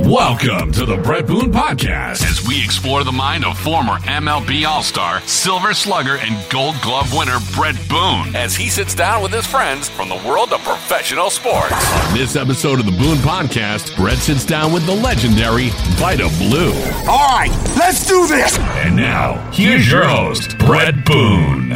[0.00, 4.82] Welcome to the Brett Boone Podcast as we explore the mind of former MLB All
[4.82, 9.46] Star, Silver Slugger, and Gold Glove winner Brett Boone as he sits down with his
[9.46, 11.72] friends from the world of professional sports.
[11.72, 16.74] On this episode of the Boone Podcast, Brett sits down with the legendary Vida Blue.
[17.08, 18.58] All right, let's do this.
[18.58, 21.70] And now, here's your host, Brett Boone.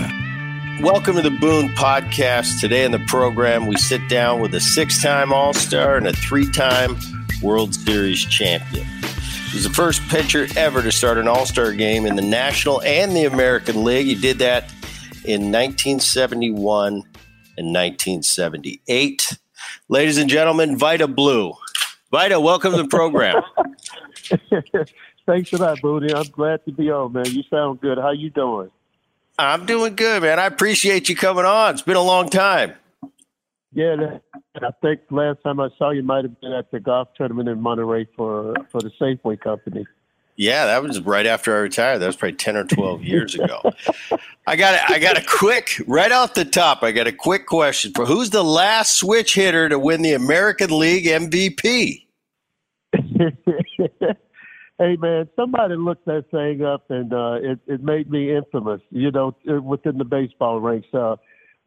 [0.83, 2.61] Welcome to the Boone Podcast.
[2.61, 6.13] Today in the program, we sit down with a six time All Star and a
[6.13, 6.97] three time
[7.43, 8.87] World Series champion.
[9.51, 13.17] He's the first pitcher ever to start an All Star game in the National and
[13.17, 14.07] the American League.
[14.07, 14.71] He did that
[15.25, 19.39] in 1971 and 1978.
[19.89, 21.53] Ladies and gentlemen, Vida Blue.
[22.11, 23.43] Vida, welcome to the program.
[25.27, 26.15] Thanks for that, Booty.
[26.15, 27.27] I'm glad to be on, man.
[27.27, 27.99] You sound good.
[27.99, 28.71] How you doing?
[29.39, 30.39] I'm doing good, man.
[30.39, 31.75] I appreciate you coming on.
[31.75, 32.75] It's been a long time.
[33.73, 34.19] Yeah,
[34.63, 37.61] I think last time I saw you might have been at the golf tournament in
[37.61, 39.87] Monterey for for the Safeway Company.
[40.37, 41.99] Yeah, that was right after I retired.
[41.99, 43.61] That was probably ten or twelve years ago.
[44.47, 46.83] I got a, I got a quick right off the top.
[46.83, 50.79] I got a quick question for who's the last switch hitter to win the American
[50.79, 52.07] League MVP?
[54.79, 58.81] hey man, somebody looked that thing up and uh, it it made me infamous.
[58.91, 60.89] You know, within the baseball ranks.
[60.93, 61.17] Uh,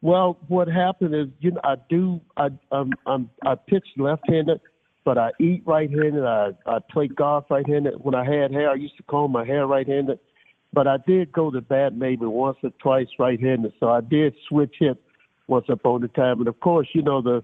[0.04, 4.60] well, what happened is, you know, I do, I, um, I'm, I pitch left-handed,
[5.02, 6.22] but I eat right-handed.
[6.22, 7.94] I, I play golf right-handed.
[8.00, 10.18] When I had hair, I used to comb my hair right-handed,
[10.74, 13.72] but I did go to bat maybe once or twice right-handed.
[13.80, 15.02] So I did switch hit
[15.46, 16.38] once upon a time.
[16.38, 17.42] And of course, you know, the,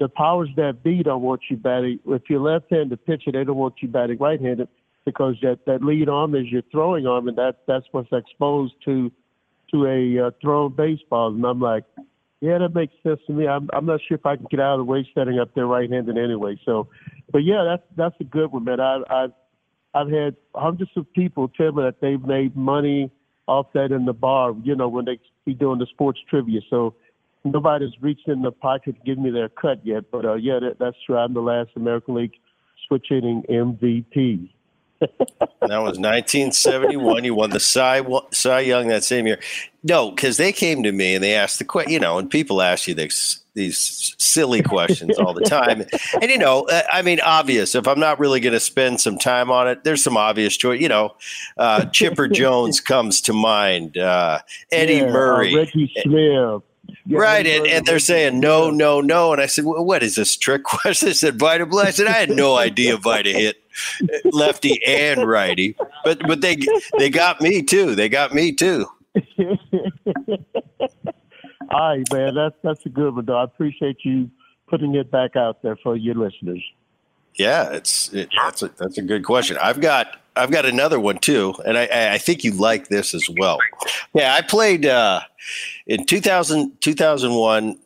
[0.00, 2.00] the powers that be don't want you batting.
[2.08, 4.66] If you're left-handed pitcher, they don't want you batting right-handed
[5.04, 9.12] because that, that lead arm is your throwing arm, and that, that's what's exposed to
[9.72, 11.84] to a uh, thrown baseball, and I'm like,
[12.40, 13.46] yeah, that makes sense to me.
[13.46, 15.66] I'm I'm not sure if I can get out of the way setting up there
[15.66, 16.58] right-handed anyway.
[16.64, 16.88] So,
[17.30, 18.80] but yeah, that's that's a good one, man.
[18.80, 19.32] I I've
[19.94, 23.10] I've had hundreds of people tell me that they've made money
[23.46, 26.60] off that in the bar, you know, when they be doing the sports trivia.
[26.70, 26.94] So
[27.44, 30.10] nobody's reached in the pocket to give me their cut yet.
[30.10, 31.16] But uh, yeah, that, that's true.
[31.16, 32.34] I'm the last American League
[32.86, 34.50] switch hitting MVP
[35.20, 37.24] that was 1971.
[37.24, 38.02] You won the Cy,
[38.32, 39.40] Cy Young that same year.
[39.82, 42.60] No, because they came to me and they asked the question, you know, and people
[42.60, 45.86] ask you this, these silly questions all the time.
[46.20, 47.74] and, you know, uh, I mean, obvious.
[47.74, 50.80] If I'm not really going to spend some time on it, there's some obvious choice.
[50.82, 51.14] You know,
[51.56, 54.40] uh, Chipper Jones comes to mind, uh,
[54.70, 55.54] Eddie yeah, uh, Murray.
[55.54, 56.62] Reggie Smith.
[57.06, 60.16] Yeah, right, and, and they're saying no, no, no, and I said, well, "What is
[60.16, 63.62] this trick question?" I said, "Vida Blue." I said, "I had no idea Vida hit
[64.32, 65.76] lefty and righty.
[66.04, 66.56] But but they
[66.98, 67.94] they got me too.
[67.94, 68.86] They got me too.
[71.70, 72.34] All right, man.
[72.34, 73.24] That's that's a good one.
[73.24, 73.36] Though.
[73.36, 74.30] I appreciate you
[74.68, 76.62] putting it back out there for your listeners.
[77.34, 79.56] Yeah, it's it, that's a that's a good question.
[79.60, 83.28] I've got I've got another one too, and I, I think you like this as
[83.38, 83.58] well.
[84.14, 85.20] Yeah, I played uh,
[85.86, 87.78] in 2000, 2001.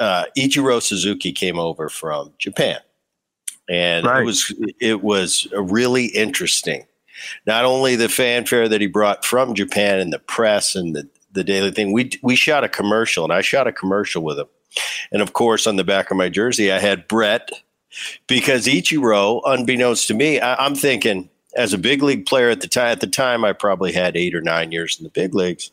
[0.00, 2.78] Uh, Ichiro Suzuki came over from Japan,
[3.68, 4.22] and right.
[4.22, 6.84] it was it was really interesting.
[7.46, 11.44] Not only the fanfare that he brought from Japan and the press and the the
[11.44, 11.92] daily thing.
[11.92, 14.48] We we shot a commercial, and I shot a commercial with him.
[15.12, 17.50] And of course, on the back of my jersey, I had Brett
[18.26, 22.68] because Ichiro, unbeknownst to me, I, am thinking as a big league player at the
[22.68, 22.92] time.
[22.92, 25.70] At the time, I probably had eight or nine years in the big leagues,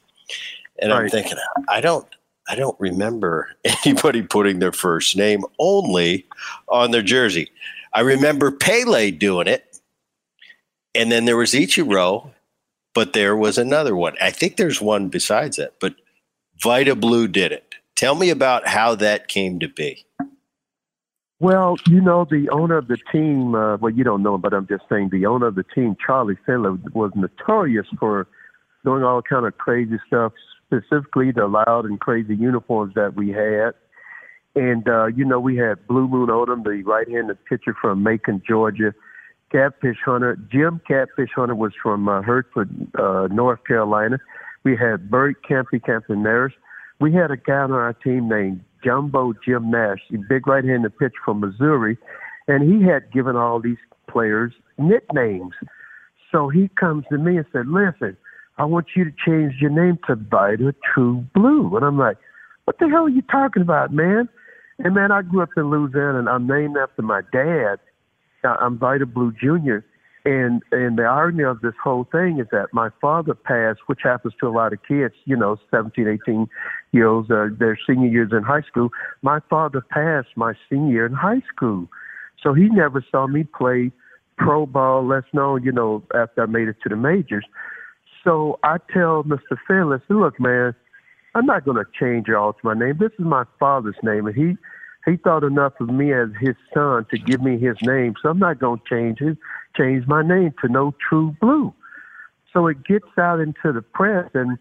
[0.79, 1.03] and right.
[1.03, 2.07] I'm thinking, I don't.
[2.47, 3.49] I don't remember
[3.85, 6.27] anybody putting their first name only
[6.69, 7.49] on their jersey.
[7.95, 9.79] I remember Pele doing it.
[10.93, 12.31] And then there was Ichiro,
[12.93, 14.15] but there was another one.
[14.21, 15.95] I think there's one besides that, but
[16.61, 17.75] Vida Blue did it.
[17.95, 20.05] Tell me about how that came to be.
[21.39, 24.67] Well, you know, the owner of the team, uh, well, you don't know, but I'm
[24.67, 28.27] just saying the owner of the team, Charlie Finley, was notorious for
[28.83, 30.33] doing all kind of crazy stuff,
[30.65, 33.71] specifically the loud and crazy uniforms that we had.
[34.55, 38.41] And, uh, you know, we had Blue Moon Odom, the right handed pitcher from Macon,
[38.47, 38.93] Georgia.
[39.51, 44.17] Catfish Hunter, Jim Catfish Hunter was from uh, Hertford, uh, North Carolina.
[44.63, 46.53] We had Bert Campy Campaneris.
[46.99, 50.97] We had a guy on our team named Jumbo Jim Nash, a big right handed
[50.97, 51.97] pitcher from Missouri.
[52.47, 53.77] And he had given all these
[54.09, 55.53] players nicknames.
[56.31, 58.17] So he comes to me and said, Listen,
[58.57, 61.75] I want you to change your name to Vida True Blue.
[61.75, 62.17] And I'm like,
[62.65, 64.27] What the hell are you talking about, man?
[64.79, 67.77] And man, I grew up in Louisiana, and I'm named after my dad.
[68.43, 69.77] I'm Vida Blue Jr.
[70.25, 74.33] And and the irony of this whole thing is that my father passed, which happens
[74.39, 76.47] to a lot of kids, you know, 17, 18
[76.91, 78.89] year olds, uh, their senior years in high school.
[79.21, 81.87] My father passed my senior year in high school,
[82.41, 83.91] so he never saw me play
[84.37, 87.45] pro ball, less known, you know, after I made it to the majors.
[88.23, 89.57] So I tell Mr.
[89.67, 90.73] Finley, look, man,
[91.35, 92.97] I'm not going to change or alter my name.
[92.97, 94.57] This is my father's name, and he
[95.05, 98.15] he thought enough of me as his son to give me his name.
[98.21, 99.35] So I'm not going to change his
[99.77, 101.73] change my name to No True Blue.
[102.53, 104.57] So it gets out into the press, and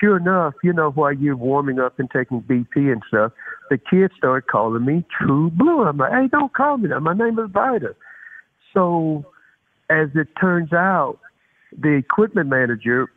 [0.00, 3.32] sure enough, you know, while you're warming up and taking BP and stuff,
[3.68, 5.82] the kids start calling me True Blue.
[5.82, 7.00] I'm like, hey, don't call me that.
[7.00, 7.94] My name is Vida.
[8.72, 9.26] So
[9.90, 11.18] as it turns out,
[11.76, 13.10] the equipment manager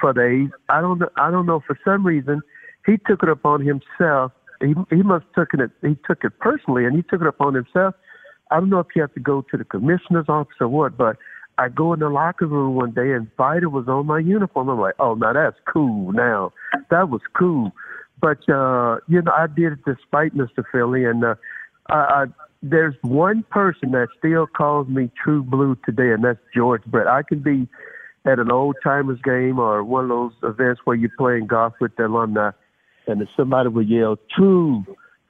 [0.00, 2.42] for the I don't I don't know for some reason
[2.86, 4.32] he took it upon himself.
[4.60, 7.94] He he must took it he took it personally and he took it upon himself.
[8.50, 11.16] I don't know if you have to go to the commissioner's office or what, but
[11.58, 14.68] I go in the locker room one day and Vida was on my uniform.
[14.68, 16.12] I'm like, oh, now that's cool.
[16.12, 16.52] Now
[16.90, 17.72] that was cool.
[18.20, 20.64] But uh, you know, I did it despite Mr.
[20.70, 21.34] Finley, and uh,
[21.88, 22.24] I, I,
[22.62, 27.06] there's one person that still calls me True Blue today, and that's George Brett.
[27.06, 27.66] I can be
[28.26, 31.96] at an old timers game or one of those events where you're playing golf with
[31.96, 32.50] the alumni,
[33.06, 34.84] and if somebody would yell "True,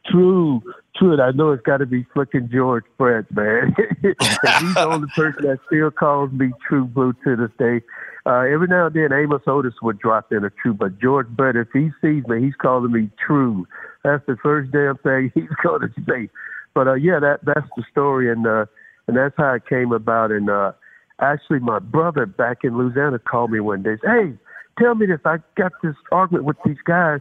[0.06, 0.62] True,
[0.96, 3.74] True," and I know it's got to be flicking George Brett, man.
[4.02, 7.84] he's the only person that still calls me True Blue to this day.
[8.26, 11.56] Uh, every now and then, Amos Otis would drop in a True, but George Brett,
[11.56, 13.66] if he sees me, he's calling me True.
[14.04, 16.28] That's the first damn thing he's going to say.
[16.74, 18.66] But uh, yeah, that that's the story, and uh,
[19.06, 20.30] and that's how it came about.
[20.30, 20.72] And uh,
[21.20, 23.96] actually, my brother back in Louisiana called me one day.
[24.04, 24.34] Hey,
[24.78, 25.20] tell me this.
[25.24, 27.20] I got this argument with these guys.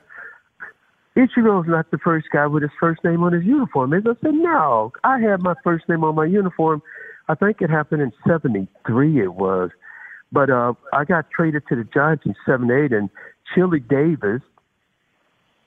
[1.18, 3.94] Ichiro's not the first guy with his first name on his uniform.
[3.94, 6.82] And I said, no, I had my first name on my uniform.
[7.30, 9.22] I think it happened in '73.
[9.22, 9.70] It was,
[10.32, 13.10] but uh, I got traded to the Giants in '78, and
[13.54, 14.42] Chili Davis,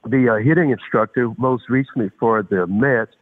[0.04, 3.12] the uh, hitting instructor, most recently for the Mets,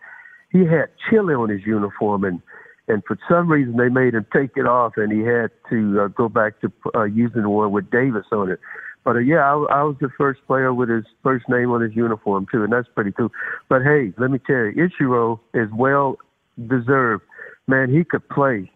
[0.50, 2.40] he had chili on his uniform, and
[2.88, 6.08] and for some reason they made him take it off, and he had to uh,
[6.08, 8.58] go back to uh, using the one with Davis on it.
[9.04, 11.94] But uh, yeah, I, I was the first player with his first name on his
[11.94, 13.30] uniform too, and that's pretty cool.
[13.68, 16.18] But hey, let me tell you, Ichiro is well
[16.66, 17.24] deserved.
[17.66, 18.70] Man, he could play.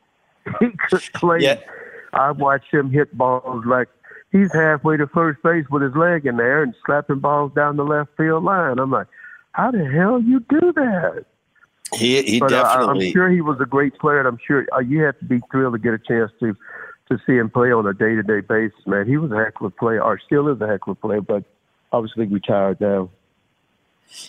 [0.61, 1.39] He could play.
[1.41, 1.59] Yeah.
[2.13, 3.89] I watched him hit balls like
[4.31, 7.85] he's halfway to first base with his leg in there and slapping balls down the
[7.85, 8.79] left field line.
[8.79, 9.07] I'm like,
[9.53, 11.25] how the hell you do that?
[11.95, 13.07] He he but, definitely.
[13.07, 15.25] Uh, I'm sure he was a great player, and I'm sure uh, you have to
[15.25, 16.57] be thrilled to get a chance to
[17.09, 18.87] to see him play on a day to day basis.
[18.87, 20.95] Man, he was a heck of a player, or still is a heck of a
[20.95, 21.45] player, but
[21.93, 23.11] obviously retired now.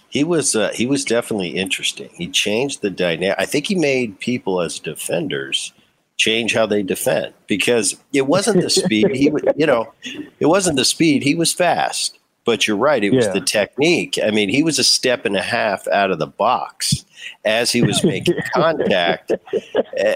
[0.09, 2.09] He was uh, he was definitely interesting.
[2.13, 3.37] He changed the dynamic.
[3.39, 5.73] I think he made people as defenders
[6.17, 9.11] change how they defend because it wasn't the speed.
[9.11, 9.93] he you know,
[10.39, 11.23] it wasn't the speed.
[11.23, 13.03] He was fast, but you're right.
[13.03, 13.33] It was yeah.
[13.33, 14.17] the technique.
[14.23, 17.03] I mean, he was a step and a half out of the box
[17.43, 19.31] as he was making contact.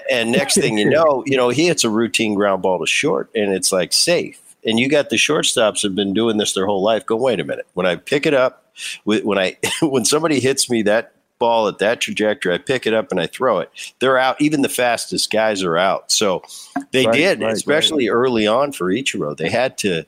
[0.09, 3.29] and next thing you know, you know, he hits a routine ground ball to short
[3.35, 4.39] and it's like safe.
[4.65, 7.05] And you got the shortstops have been doing this their whole life.
[7.05, 7.67] Go, wait a minute.
[7.73, 8.73] When I pick it up,
[9.03, 13.11] when I when somebody hits me that ball at that trajectory, I pick it up
[13.11, 13.71] and I throw it.
[13.99, 14.39] They're out.
[14.41, 16.11] Even the fastest guys are out.
[16.11, 16.43] So
[16.91, 18.15] they right, did, right, especially right.
[18.15, 19.35] early on for Ichiro.
[19.35, 20.05] They had to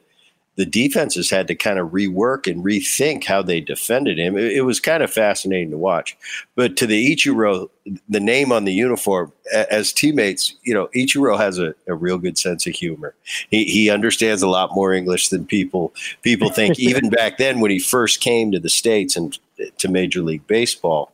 [0.58, 4.38] the defenses had to kind of rework and rethink how they defended him.
[4.38, 6.18] It, it, was kind of fascinating to watch.
[6.56, 7.70] But to the Ichiro,
[8.10, 12.38] the name on the uniform, as teammates, you know, Ichiro has a, a real good
[12.38, 13.16] sense of humor.
[13.50, 16.78] He, he understands a lot more English than people people think.
[16.80, 19.38] Even back then, when he first came to the states and
[19.78, 21.12] to Major League Baseball.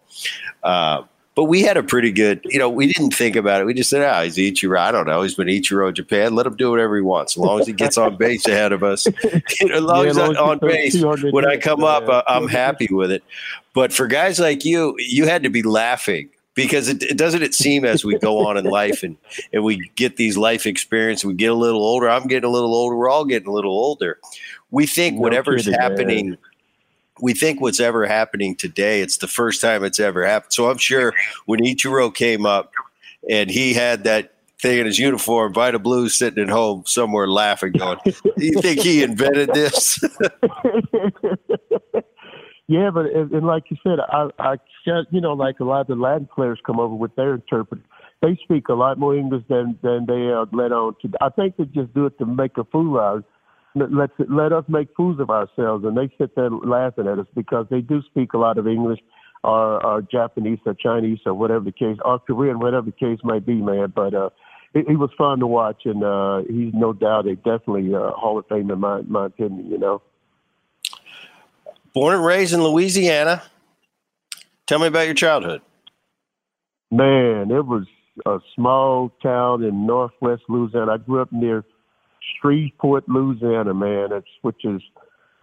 [0.63, 1.03] Uh,
[1.37, 3.65] but we had a pretty good, you know, we didn't think about it.
[3.65, 4.79] We just said, oh, he's Ichiro.
[4.79, 5.21] I don't know.
[5.21, 6.33] He's been Ichiro in Japan.
[6.33, 7.33] Let him do whatever he wants.
[7.33, 9.07] As long as he gets on base ahead of us.
[9.59, 12.87] You know, as long yeah, as on base, when I come up, uh, I'm happy
[12.91, 13.23] with it.
[13.73, 17.53] But for guys like you, you had to be laughing because it, it, doesn't it
[17.53, 19.15] seem as we go on in life and,
[19.53, 22.09] and we get these life experiences, we get a little older.
[22.09, 22.95] I'm getting a little older.
[22.95, 24.19] We're all getting a little older.
[24.71, 26.37] We think no whatever's kidding, happening man
[27.21, 30.53] we think what's ever happening today, it's the first time it's ever happened.
[30.53, 31.13] So I'm sure
[31.45, 32.71] when Ichiro came up
[33.29, 37.73] and he had that thing in his uniform, Vida Blue sitting at home somewhere laughing,
[37.73, 37.99] going,
[38.37, 39.99] you think he invented this?
[42.67, 44.55] yeah, but and like you said, I, I,
[44.85, 47.83] you know, like a lot of the Latin players come over with their interpreter.
[48.21, 51.11] They speak a lot more English than than they are let on to.
[51.21, 53.23] I think they just do it to make a fool out
[53.79, 57.65] let let us make fools of ourselves, and they sit there laughing at us because
[57.69, 58.99] they do speak a lot of English,
[59.43, 63.45] or, or Japanese, or Chinese, or whatever the case, or Korean, whatever the case might
[63.45, 63.93] be, man.
[63.95, 64.29] But uh,
[64.73, 68.37] it, it was fun to watch, and uh, he's no doubt a definitely uh, Hall
[68.37, 69.69] of Fame in my my opinion.
[69.69, 70.01] You know,
[71.93, 73.43] born and raised in Louisiana.
[74.65, 75.61] Tell me about your childhood.
[76.91, 77.85] Man, it was
[78.25, 80.93] a small town in northwest Louisiana.
[80.93, 81.63] I grew up near
[82.39, 84.09] Shreveport, Louisiana, man.
[84.11, 84.81] It's which is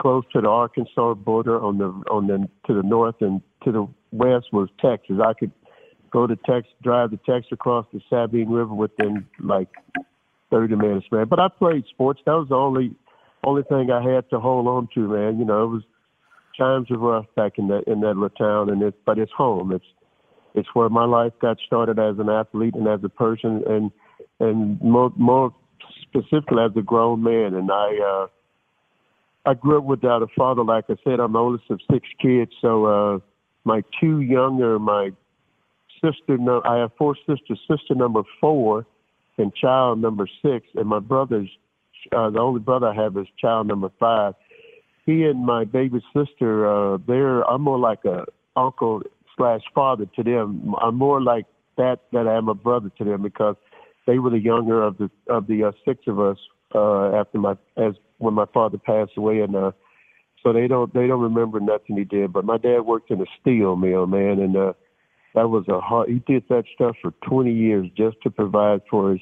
[0.01, 3.89] close to the Arkansas border on the on the to the north and to the
[4.13, 5.17] west was Texas.
[5.25, 5.53] I could
[6.13, 9.69] go to Texas, drive to Texas across the Sabine River within like
[10.51, 11.27] 30 minutes, man.
[11.29, 12.21] But I played sports.
[12.27, 12.95] That was the only
[13.45, 15.39] only thing I had to hold on to, man.
[15.39, 15.83] You know, it was
[16.59, 19.73] times were rough back in that in that little town, and it but it's home.
[19.73, 19.85] It's
[20.55, 23.91] it's where my life got started as an athlete and as a person, and
[24.41, 25.55] and more more
[26.15, 27.55] specifically as a grown man.
[27.55, 28.27] And I uh,
[29.47, 30.65] I grew up without a father.
[30.65, 32.53] Like I said, I'm the oldest of six kids.
[32.61, 33.19] So uh,
[33.65, 35.11] my two younger, my
[36.03, 37.61] sister, no, I have four sisters.
[37.69, 38.87] Sister number four,
[39.39, 41.51] and child number six, and my brother's
[42.13, 44.35] uh, the only brother I have is child number five.
[45.07, 48.25] He and my baby sister, uh, they're I'm more like a
[48.57, 49.03] uncle
[49.37, 50.75] slash father to them.
[50.81, 53.57] I'm more like that that I am a brother to them because
[54.07, 56.39] they were the younger of the of the uh, six of us
[56.75, 59.73] uh, after my as when my father passed away, and uh,
[60.43, 62.33] so they don't they don't remember nothing he did.
[62.33, 64.73] But my dad worked in a steel mill, man, and uh,
[65.35, 66.09] that was a hard.
[66.09, 69.21] He did that stuff for 20 years just to provide for his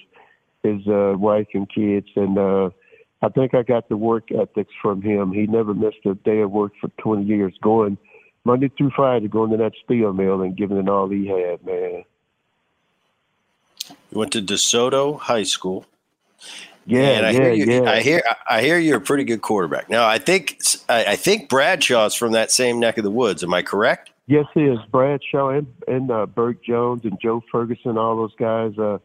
[0.62, 2.70] his uh, wife and kids, and uh,
[3.22, 5.32] I think I got the work ethics from him.
[5.32, 7.98] He never missed a day of work for 20 years, going
[8.44, 12.04] Monday through Friday, going to that steel mill and giving it all he had, man.
[13.88, 15.86] You went to DeSoto High School.
[16.84, 17.90] Yeah, I yeah, hear you, yeah.
[17.90, 19.88] I hear I hear you're a pretty good quarterback.
[19.88, 23.44] Now I think I, I think Bradshaw's from that same neck of the woods.
[23.44, 24.10] Am I correct?
[24.26, 24.78] Yes, he is.
[24.90, 28.76] Bradshaw and, and uh, Bert Jones and Joe Ferguson, all those guys.
[28.78, 28.98] Uh,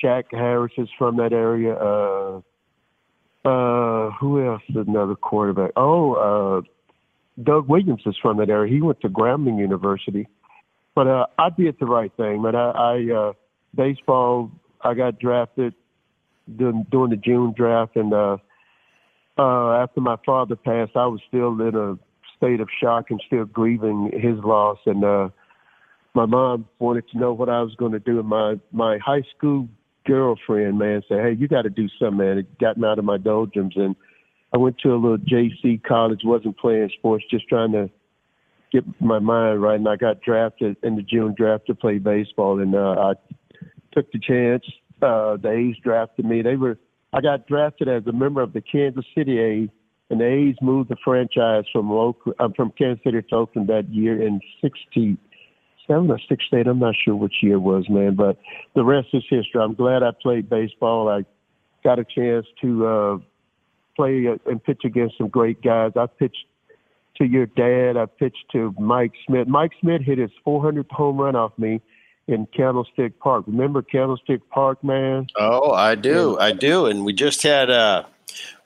[0.00, 1.74] Shack Harris is from that area.
[1.74, 2.40] Uh,
[3.44, 5.72] uh, who else is another quarterback?
[5.76, 6.62] Oh, uh,
[7.42, 8.72] Doug Williams is from that area.
[8.72, 10.28] He went to Grambling University.
[10.94, 13.32] But uh, I did the right thing, But I, I uh,
[13.74, 14.50] baseball.
[14.82, 15.74] I got drafted
[16.56, 18.36] during, during the June draft, and uh,
[19.38, 21.98] uh, after my father passed, I was still in a
[22.36, 24.78] state of shock and still grieving his loss.
[24.86, 25.28] And uh,
[26.14, 28.20] my mom wanted to know what I was going to do.
[28.20, 29.68] And my my high school
[30.06, 33.04] girlfriend, man, said, "Hey, you got to do something, man." It got me out of
[33.04, 33.96] my doldrums, and
[34.52, 36.20] I went to a little JC college.
[36.24, 37.90] wasn't playing sports, just trying to
[38.72, 39.78] get my mind right.
[39.78, 43.34] And I got drafted in the June draft to play baseball, and uh, I
[43.94, 44.64] took the chance.
[45.00, 46.42] Uh, the A's drafted me.
[46.42, 46.78] They were.
[47.12, 49.68] I got drafted as a member of the Kansas City A's,
[50.10, 53.88] and the A's moved the franchise from Oakland, uh, from Kansas City to Oakland that
[53.90, 55.18] year in '67
[55.88, 56.66] or '68.
[56.66, 58.14] I'm not sure which year it was, man.
[58.14, 58.38] But
[58.74, 59.60] the rest is history.
[59.60, 61.08] I'm glad I played baseball.
[61.08, 61.24] I
[61.82, 63.18] got a chance to uh,
[63.96, 65.92] play and pitch against some great guys.
[65.96, 66.46] I pitched
[67.18, 67.96] to your dad.
[67.96, 69.46] I pitched to Mike Schmidt.
[69.46, 71.80] Mike Schmidt hit his 400th home run off me
[72.28, 73.44] in Candlestick Park.
[73.46, 75.26] Remember Candlestick Park, man?
[75.36, 76.86] Oh, I do, I do.
[76.86, 78.04] And we just had uh,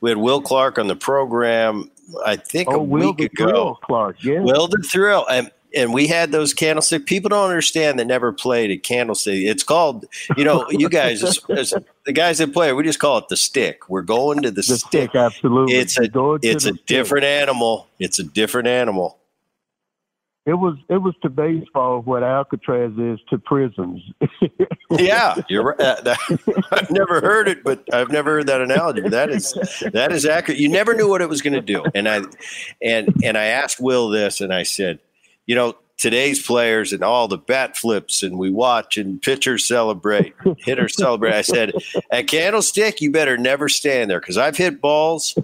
[0.00, 1.90] we had Will Clark on the program.
[2.24, 3.44] I think Oh, a Will week ago.
[3.50, 4.40] Thrill Clark, yeah.
[4.40, 7.04] Will the Thrill, and and we had those candlestick.
[7.04, 9.44] People don't understand that never played at candlestick.
[9.44, 13.36] It's called, you know, you guys, the guys that play, we just call it the
[13.36, 13.86] stick.
[13.88, 14.78] We're going to the, the stick.
[15.10, 15.74] stick, absolutely.
[15.74, 16.08] It's a
[16.42, 16.86] it's a stick.
[16.86, 17.86] different animal.
[17.98, 19.18] It's a different animal.
[20.48, 24.00] It was it was to baseball what Alcatraz is to prisons.
[24.90, 25.78] Yeah, you're right.
[26.72, 29.06] I've never heard it, but I've never heard that analogy.
[29.06, 29.52] That is
[29.92, 30.58] that is accurate.
[30.58, 32.22] You never knew what it was going to do, and I
[32.82, 35.00] and and I asked Will this, and I said,
[35.44, 40.34] you know, today's players and all the bat flips, and we watch and pitchers celebrate,
[40.58, 41.34] hitters celebrate.
[41.34, 41.72] I said,
[42.10, 45.36] at Candlestick, you better never stand there because I've hit balls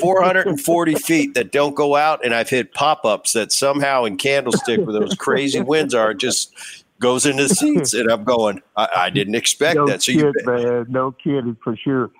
[0.00, 4.80] 440 feet that don't go out, and I've hit pop ups that somehow in Candlestick,
[4.80, 6.54] where those crazy winds are, just
[7.00, 8.62] goes into the seats, and I'm going.
[8.76, 10.02] I, I didn't expect no that.
[10.02, 12.10] So kid, you, man, no kidding for sure.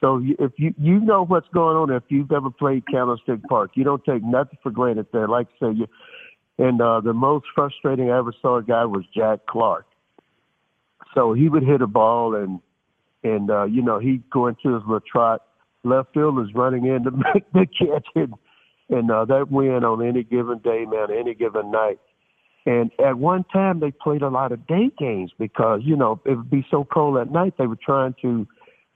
[0.00, 3.84] So if you you know what's going on, if you've ever played Candlestick Park, you
[3.84, 5.26] don't take nothing for granted there.
[5.26, 5.86] Like I say, you
[6.58, 9.86] and uh, the most frustrating I ever saw a guy was Jack Clark.
[11.14, 12.60] So he would hit a ball and
[13.22, 15.42] and uh, you know he'd go into his little trot.
[15.84, 18.34] Left field is running in to make the catch, and,
[18.90, 21.98] and uh, that win on any given day, man, any given night.
[22.66, 26.34] And at one time, they played a lot of day games because you know it
[26.34, 27.54] would be so cold at night.
[27.58, 28.46] They were trying to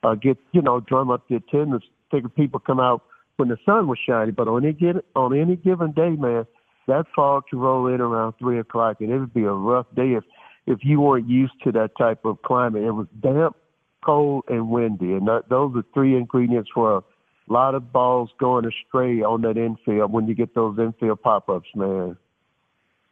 [0.02, 3.02] uh, get you know drum up the attendance, figure people come out
[3.36, 4.34] when the sun was shining.
[4.34, 6.46] But on any given on any given day, man,
[6.90, 10.12] that fog could roll in around three o'clock, and it would be a rough day
[10.12, 10.24] if
[10.66, 12.82] if you weren't used to that type of climate.
[12.84, 13.56] It was damp,
[14.04, 17.02] cold, and windy, and that, those are three ingredients for a
[17.48, 21.68] lot of balls going astray on that infield when you get those infield pop ups,
[21.74, 22.16] man.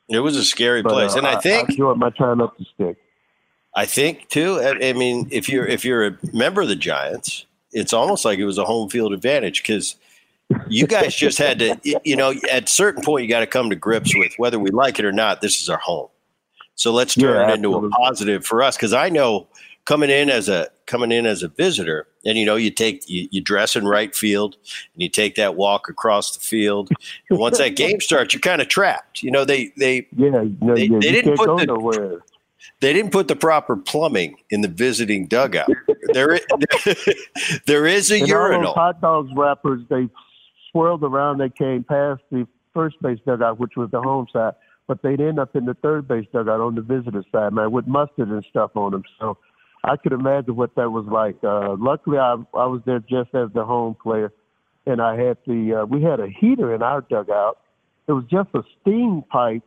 [0.08, 2.56] it was a scary But, place, uh, and I think I enjoyed my time up
[2.58, 2.96] the stick.
[3.74, 4.60] I think too.
[4.60, 8.38] I, I mean, if you're if you're a member of the Giants, it's almost like
[8.38, 9.96] it was a home field advantage because
[10.68, 13.70] you guys just had to, you know, at a certain point, you got to come
[13.70, 15.40] to grips with whether we like it or not.
[15.40, 16.08] This is our home,
[16.74, 18.76] so let's turn yeah, it into a positive for us.
[18.76, 19.46] Because I know
[19.84, 23.28] coming in as a coming in as a visitor, and you know, you take you,
[23.30, 24.56] you dress in right field,
[24.94, 26.90] and you take that walk across the field,
[27.30, 29.22] and once that game starts, you're kind of trapped.
[29.22, 32.18] You know, they they yeah, no, they, yeah, they didn't put the nowhere.
[32.80, 35.70] they didn't put the proper plumbing in the visiting dugout.
[36.12, 36.38] there,
[37.66, 38.74] there is a and urinal.
[38.74, 40.08] hot dogs wrappers they
[40.78, 41.38] swirled around.
[41.38, 44.54] They came past the first base dugout, which was the home side,
[44.86, 47.86] but they'd end up in the third base dugout on the visitor side, man, with
[47.86, 49.02] mustard and stuff on them.
[49.18, 49.38] So
[49.82, 51.36] I could imagine what that was like.
[51.42, 54.32] Uh, luckily, I I was there just as the home player,
[54.86, 57.58] and I had the uh, we had a heater in our dugout.
[58.06, 59.62] It was just a steam pipe,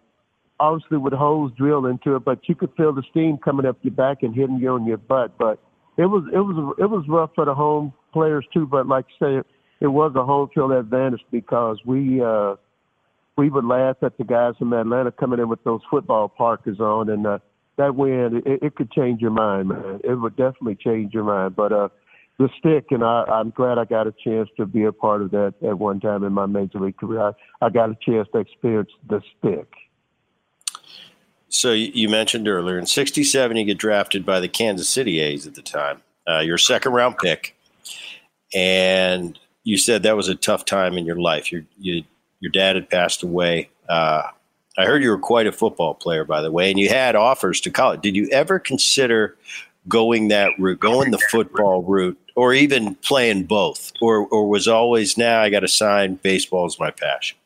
[0.60, 3.94] obviously with hose drilled into it, but you could feel the steam coming up your
[3.94, 5.38] back and hitting you on your butt.
[5.38, 5.60] But
[5.98, 8.66] it was it was it was rough for the home players too.
[8.66, 9.42] But like I say,
[9.82, 12.56] it was a home field advantage because we uh,
[13.36, 17.10] we would laugh at the guys from Atlanta coming in with those football parkers on,
[17.10, 17.40] and uh,
[17.78, 20.00] that win it, it could change your mind, man.
[20.04, 21.56] It would definitely change your mind.
[21.56, 21.90] But uh,
[22.38, 25.32] the stick, and I, I'm glad I got a chance to be a part of
[25.32, 27.20] that at one time in my major league career.
[27.20, 29.68] I, I got a chance to experience the stick.
[31.50, 35.56] So you mentioned earlier in '67 you get drafted by the Kansas City A's at
[35.56, 36.04] the time.
[36.30, 37.58] Uh, your second round pick,
[38.54, 41.52] and you said that was a tough time in your life.
[41.52, 42.04] Your you,
[42.40, 43.70] your dad had passed away.
[43.88, 44.24] Uh,
[44.78, 47.62] I heard you were quite a football player, by the way, and you had offers
[47.62, 48.02] to college.
[48.02, 49.36] Did you ever consider
[49.88, 55.18] going that route, going the football route, or even playing both, or or was always
[55.18, 57.38] now nah, I got to sign baseball is my passion?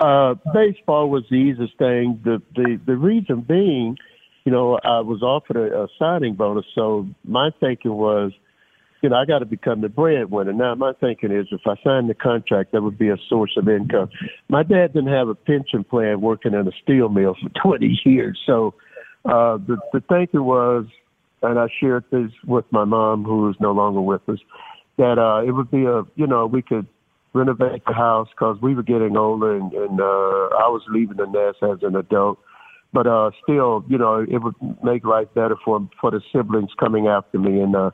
[0.00, 2.20] Uh, baseball was the easiest thing.
[2.24, 3.98] The the the reason being,
[4.44, 8.32] you know, I was offered a, a signing bonus, so my thinking was
[9.02, 10.52] you know, I got to become the breadwinner.
[10.52, 13.68] Now, my thinking is if I sign the contract, that would be a source of
[13.68, 14.08] income.
[14.48, 18.38] My dad didn't have a pension plan working in a steel mill for 20 years.
[18.46, 18.74] So
[19.24, 20.86] uh, the, the thinking was,
[21.42, 24.38] and I shared this with my mom, who is no longer with us,
[24.98, 26.86] that uh, it would be a, you know, we could
[27.34, 31.26] renovate the house because we were getting older and, and uh, I was leaving the
[31.26, 32.38] nest as an adult.
[32.92, 37.06] But uh, still, you know, it would make life better for for the siblings coming
[37.06, 37.58] after me.
[37.60, 37.90] And uh,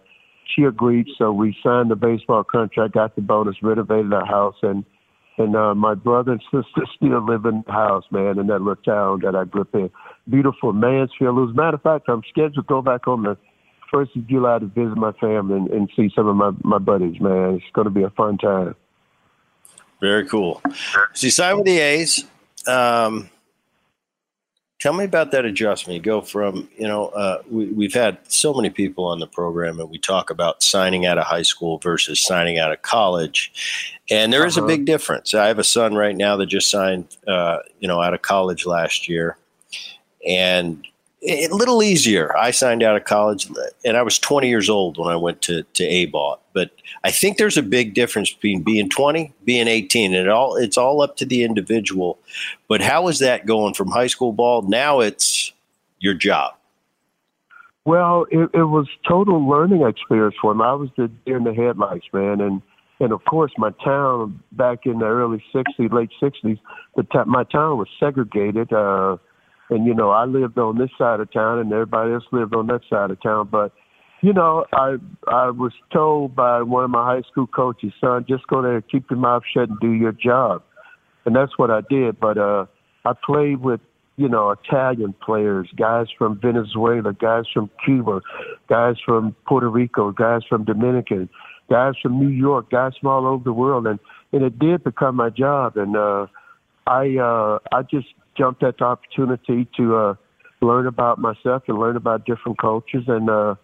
[0.54, 1.06] she agreed.
[1.16, 4.84] So we signed the baseball contract, got the bonus, renovated our house, and
[5.38, 8.76] and uh, my brother and sister still live in the house, man, in that little
[8.76, 9.90] town that I grew up in.
[10.28, 11.48] Beautiful Mansfield.
[11.48, 13.36] As a matter of fact, I'm scheduled to go back on the
[13.92, 17.20] first of July to visit my family and, and see some of my, my buddies,
[17.20, 17.54] man.
[17.54, 18.74] It's going to be a fun time.
[20.00, 20.60] Very cool.
[21.14, 22.24] So you signed with the A's.
[22.66, 23.30] Um,
[24.78, 25.96] Tell me about that adjustment.
[25.96, 29.80] You go from, you know, uh, we, have had so many people on the program
[29.80, 33.98] and we talk about signing out of high school versus signing out of college.
[34.08, 34.48] And there uh-huh.
[34.48, 34.68] is a uh-huh.
[34.68, 35.34] big difference.
[35.34, 38.66] I have a son right now that just signed, uh, you know, out of college
[38.66, 39.36] last year.
[40.26, 40.86] And
[41.22, 42.36] a little easier.
[42.36, 43.48] I signed out of college
[43.84, 46.40] and I was 20 years old when I went to, to A-ball.
[46.52, 46.70] But
[47.04, 50.76] I think there's a big difference between being 20, being 18, and it all it's
[50.76, 52.18] all up to the individual.
[52.68, 54.62] But how is that going from high school ball?
[54.62, 55.52] Now it's
[55.98, 56.54] your job.
[57.84, 60.64] Well, it, it was total learning experience for me.
[60.64, 62.60] I was the in the headlights, man, and
[63.00, 66.58] and of course my town back in the early '60s, late '60s,
[66.96, 68.72] the t- my town was segregated.
[68.72, 69.16] Uh,
[69.70, 72.66] and you know I lived on this side of town, and everybody else lived on
[72.68, 73.48] that side of town.
[73.50, 73.72] But
[74.22, 74.96] you know, I
[75.28, 79.10] I was told by one of my high school coaches, son, just go there, keep
[79.10, 80.62] your mouth shut, and do your job,
[81.24, 82.18] and that's what I did.
[82.18, 82.66] But uh,
[83.04, 83.80] I played with
[84.16, 88.20] you know Italian players, guys from Venezuela, guys from Cuba,
[88.68, 91.28] guys from Puerto Rico, guys from Dominican,
[91.70, 94.00] guys from New York, guys from all over the world, and
[94.32, 96.26] and it did become my job, and uh,
[96.86, 100.14] I uh, I just jumped at the opportunity to uh,
[100.60, 103.04] learn about myself and learn about different cultures.
[103.08, 103.56] And uh,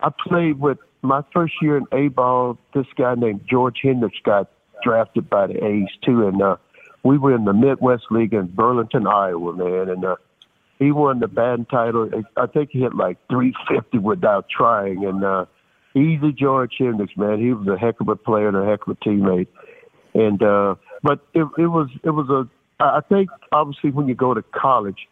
[0.00, 2.58] I played with my first year in A ball.
[2.74, 4.50] This guy named George Hendricks got
[4.82, 6.56] drafted by the A's too, and uh,
[7.02, 9.88] we were in the Midwest League in Burlington, Iowa, man.
[9.88, 10.16] And uh,
[10.78, 12.10] he won the batting title.
[12.36, 15.04] I think he hit like 350 without trying.
[15.04, 15.46] And uh,
[15.94, 17.40] easy George Hendricks, man.
[17.40, 19.48] He was a heck of a player and a heck of a teammate.
[20.14, 24.34] And uh, but it, it was it was a I think obviously when you go
[24.34, 25.08] to college,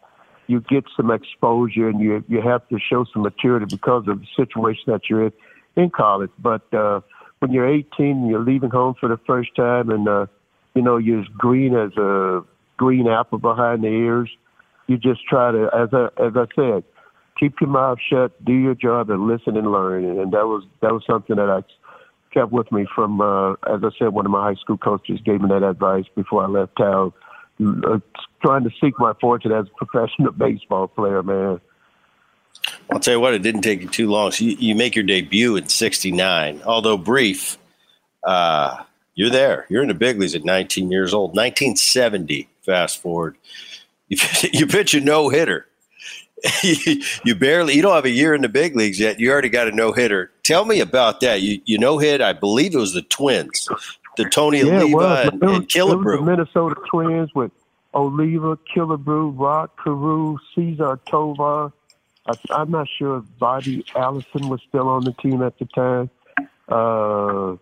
[0.47, 4.27] you get some exposure and you you have to show some maturity because of the
[4.35, 5.33] situation that you're in
[5.75, 6.29] in college.
[6.39, 7.01] But uh,
[7.39, 10.27] when you're 18 and you're leaving home for the first time, and uh,
[10.75, 12.43] you know you're as green as a
[12.77, 14.29] green apple behind the ears,
[14.87, 16.83] you just try to, as I as I said,
[17.39, 20.05] keep your mouth shut, do your job, and listen and learn.
[20.05, 21.63] And that was that was something that I
[22.33, 25.41] kept with me from, uh, as I said, one of my high school coaches gave
[25.41, 27.13] me that advice before I left town.
[27.63, 27.99] Uh,
[28.41, 31.59] trying to seek my fortune as a professional baseball player, man.
[32.91, 34.31] I'll tell you what, it didn't take you too long.
[34.31, 37.57] So you, you make your debut in '69, although brief.
[38.23, 39.65] Uh, you're there.
[39.69, 41.29] You're in the big leagues at 19 years old.
[41.29, 42.49] 1970.
[42.65, 43.37] Fast forward,
[44.09, 44.17] you,
[44.51, 45.67] you pitch a no hitter.
[47.23, 49.19] you barely you don't have a year in the big leagues yet.
[49.19, 50.31] You already got a no hitter.
[50.43, 51.41] Tell me about that.
[51.41, 52.21] You you no hit.
[52.21, 53.67] I believe it was the Twins,
[54.17, 56.19] the Tony yeah, Oliva and, and Killebrew.
[56.19, 57.51] the Minnesota Twins with
[57.93, 61.71] Oliva, Killebrew, Rod, Carew, Cesar Tovar.
[62.27, 66.09] I, am not sure if Bobby Allison was still on the team at the time.
[66.67, 67.57] Uh,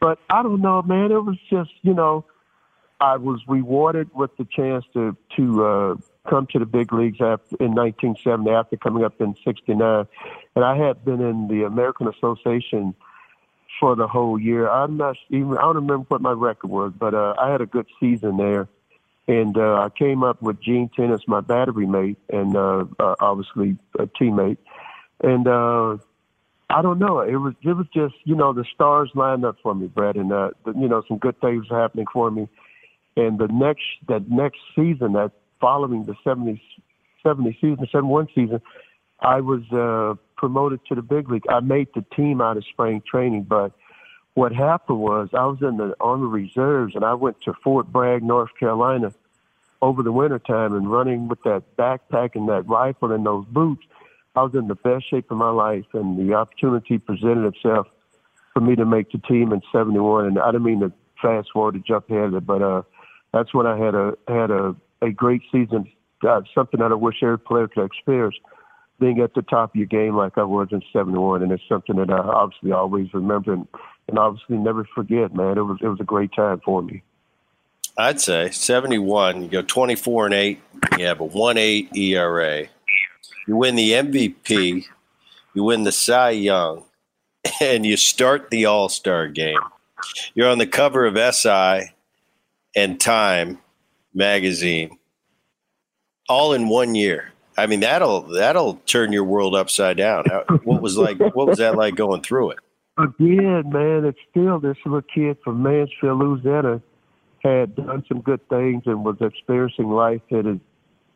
[0.00, 1.12] but I don't know, man.
[1.12, 2.24] It was just, you know,
[3.00, 5.94] I was rewarded with the chance to to uh,
[6.28, 10.06] come to the big leagues after, in 1970 after coming up in 69.
[10.54, 12.94] And I had been in the American Association
[13.78, 14.68] for the whole year.
[14.68, 17.66] I'm not even, I don't remember what my record was, but uh, I had a
[17.66, 18.68] good season there.
[19.28, 23.78] And uh, I came up with Gene Tenace, my battery mate, and uh, uh, obviously
[23.98, 24.58] a teammate.
[25.22, 25.98] And uh,
[26.68, 27.20] I don't know.
[27.20, 30.32] It was it was just you know the stars lined up for me, Brad, and
[30.32, 32.48] uh, you know some good things happening for me.
[33.16, 36.60] And the next that next season, that following the 70,
[37.22, 38.60] 70 season, 71 season,
[39.20, 41.44] I was uh, promoted to the big league.
[41.48, 43.70] I made the team out of spring training, but
[44.34, 48.24] what happened was I was in the Army Reserves and I went to Fort Bragg,
[48.24, 49.14] North Carolina
[49.82, 53.84] over the winter time and running with that backpack and that rifle and those boots.
[54.34, 57.86] I was in the best shape of my life and the opportunity presented itself
[58.52, 60.26] for me to make the team in 71.
[60.26, 62.82] And I didn't mean to fast forward to jump ahead it, but uh,
[63.32, 65.90] that's when I had a had a a great season,
[66.28, 68.36] uh, something that I wish every player could experience,
[69.02, 71.42] being at the top of your game like I was in 71.
[71.42, 73.66] And it's something that I obviously always remember and,
[74.08, 75.58] and obviously never forget, man.
[75.58, 77.02] It was, it was a great time for me.
[77.98, 80.60] I'd say 71, you go 24 and 8,
[80.98, 82.66] you have a 1 8 ERA,
[83.46, 84.86] you win the MVP,
[85.52, 86.84] you win the Cy Young,
[87.60, 89.58] and you start the All Star game.
[90.34, 91.92] You're on the cover of SI
[92.74, 93.58] and Time
[94.14, 94.98] magazine
[96.28, 97.31] all in one year.
[97.56, 100.24] I mean that'll that'll turn your world upside down.
[100.64, 101.18] What was like?
[101.18, 102.58] What was that like going through it?
[102.98, 106.82] Again, man, it's still this little kid from Mansfield, Louisiana,
[107.42, 110.60] had done some good things and was experiencing life at its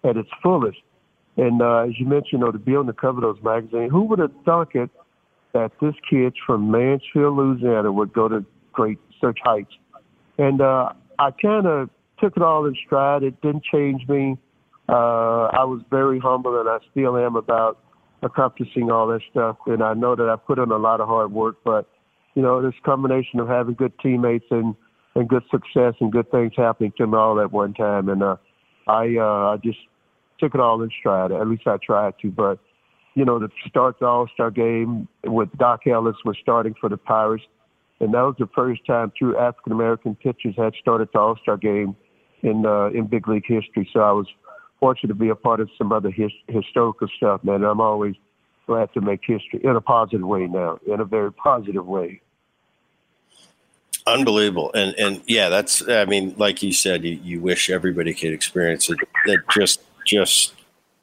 [0.04, 0.78] at its fullest.
[1.36, 3.90] And uh, as you mentioned, you know, to be on the cover of those magazines,
[3.90, 4.90] who would have thunk it
[5.52, 9.72] that this kid from Mansfield, Louisiana, would go to great such heights?
[10.38, 13.22] And uh, I kind of took it all in stride.
[13.22, 14.38] It didn't change me.
[14.88, 17.78] Uh, I was very humble, and I still am about
[18.22, 19.56] accomplishing all that stuff.
[19.66, 21.88] And I know that I put in a lot of hard work, but
[22.34, 24.74] you know, this combination of having good teammates and
[25.14, 28.36] and good success and good things happening to me all at one time, and uh,
[28.86, 29.78] I uh, I just
[30.38, 31.32] took it all in stride.
[31.32, 32.30] At least I tried to.
[32.30, 32.58] But
[33.14, 36.98] you know, to start the All Star game with Dock Ellis was starting for the
[36.98, 37.44] Pirates,
[38.00, 41.56] and that was the first time two African American pitchers had started the All Star
[41.56, 41.96] game
[42.42, 43.88] in uh, in big league history.
[43.92, 44.26] So I was
[44.80, 47.64] fortunate to be a part of some other his, historical stuff, man.
[47.64, 48.14] I'm always
[48.66, 52.20] glad to make history in a positive way now, in a very positive way.
[54.06, 58.32] Unbelievable, and and yeah, that's I mean, like you said, you, you wish everybody could
[58.32, 58.98] experience it.
[59.26, 60.54] That just just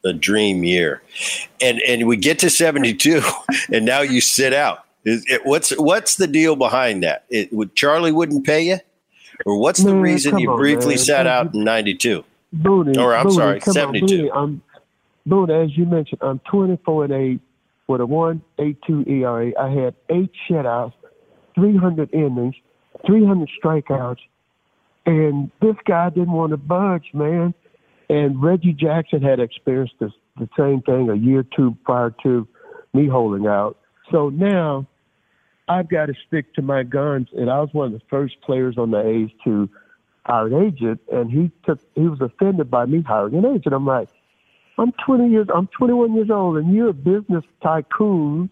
[0.06, 1.02] a dream year,
[1.62, 3.22] and and we get to seventy two,
[3.74, 4.86] and now you sit out.
[5.04, 7.26] It, what's what's the deal behind that?
[7.30, 8.80] It, would Charlie wouldn't pay you?
[9.46, 10.98] Or what's the man, reason you on, briefly man.
[10.98, 12.24] sat out in 92?
[12.54, 14.32] Booney, or I'm sorry, 72.
[14.32, 14.62] On,
[15.28, 17.42] Booney, I'm, as you mentioned, I'm 24 and 8
[17.88, 19.52] with a 1.82 ERA.
[19.60, 20.94] I had eight shutouts,
[21.56, 22.56] 300 innings,
[23.06, 24.20] 300 strikeouts,
[25.06, 27.54] and this guy didn't want to budge, man.
[28.10, 32.48] And Reggie Jackson had experienced this, the same thing a year or two prior to
[32.94, 33.78] me holding out.
[34.12, 34.88] So now
[35.68, 37.28] I've got to stick to my guns.
[37.34, 39.70] And I was one of the first players on the A's to
[40.26, 43.74] hire an agent, and he took he was offended by me hiring an agent.
[43.74, 44.10] I'm like,
[44.78, 48.50] I'm 20 years, I'm 21 years old, and you're a business tycoon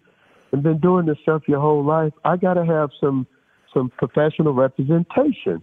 [0.51, 2.13] and been doing this stuff your whole life.
[2.25, 3.25] I got to have some
[3.73, 5.61] some professional representation.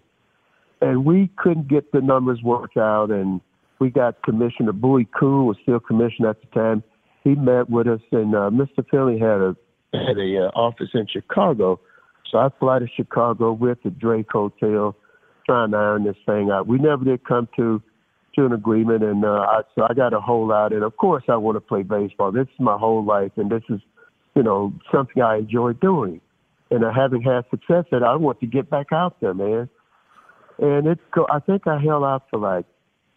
[0.81, 3.41] And we couldn't get the numbers worked out, and
[3.81, 6.83] we got Commissioner Bowie Kuhn was still commissioner at the time.
[7.25, 8.89] He met with us, and uh, Mr.
[8.89, 9.57] Finley had a
[9.93, 11.81] had a uh, office in Chicago.
[12.31, 14.95] So I fly to Chicago with the Drake Hotel,
[15.49, 16.67] trying to iron this thing out.
[16.67, 17.83] We never did come to
[18.37, 20.73] to an agreement, and uh, I, so I got a whole out.
[20.73, 22.31] And of course, I want to play baseball.
[22.31, 23.81] This is my whole life, and this is,
[24.37, 26.21] you know, something I enjoy doing.
[26.71, 29.69] And uh, having had success at, I want to get back out there, man.
[30.59, 30.99] And it,
[31.31, 32.67] I think I held out for like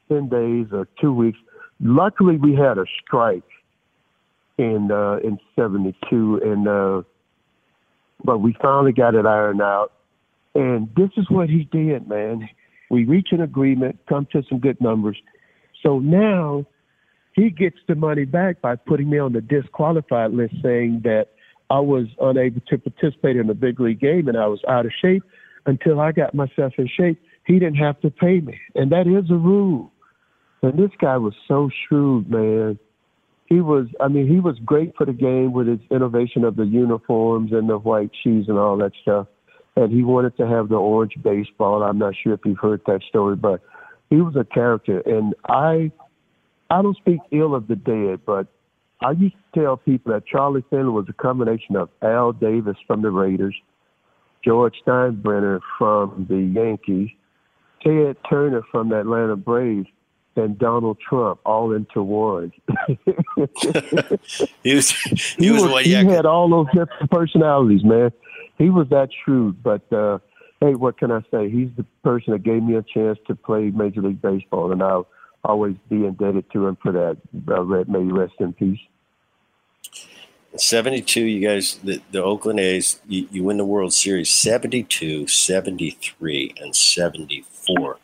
[0.07, 1.37] ten days or two weeks.
[1.81, 3.43] Luckily, we had a strike
[4.57, 7.01] in uh, in '72, and uh,
[8.23, 9.91] but we finally got it ironed out.
[10.55, 12.49] And this is what he did, man.
[12.89, 15.17] We reach an agreement, come to some good numbers.
[15.81, 16.65] So now
[17.33, 21.27] he gets the money back by putting me on the disqualified list, saying that
[21.69, 24.91] I was unable to participate in the big league game and I was out of
[25.01, 25.23] shape
[25.65, 27.21] until I got myself in shape.
[27.45, 29.91] He didn't have to pay me, and that is a rule.
[30.61, 32.77] And this guy was so shrewd, man.
[33.45, 36.65] He was, I mean, he was great for the game with his innovation of the
[36.65, 39.27] uniforms and the white shoes and all that stuff
[39.75, 41.83] and he wanted to have the orange baseball.
[41.83, 43.61] I'm not sure if you've heard that story, but
[44.09, 44.99] he was a character.
[44.99, 45.91] And I,
[46.69, 48.47] I don't speak ill of the dead, but
[49.01, 53.01] I used to tell people that Charlie Finley was a combination of Al Davis from
[53.01, 53.55] the Raiders,
[54.43, 57.09] George Steinbrenner from the Yankees,
[57.81, 59.87] Ted Turner from the Atlanta Braves,
[60.35, 62.51] and Donald Trump all into one.
[64.63, 68.11] he was he, he was, was he had all those different personalities, man
[68.61, 69.61] he was that shrewd.
[69.63, 70.19] But uh,
[70.59, 71.49] hey, what can I say?
[71.49, 75.07] He's the person that gave me a chance to play Major League Baseball, and I'll
[75.43, 77.17] always be indebted to him for that.
[77.51, 78.79] Uh, may rest in peace.
[80.57, 86.55] 72, you guys, the, the Oakland A's, you, you, win the World Series 72, 73,
[86.59, 87.97] and 74.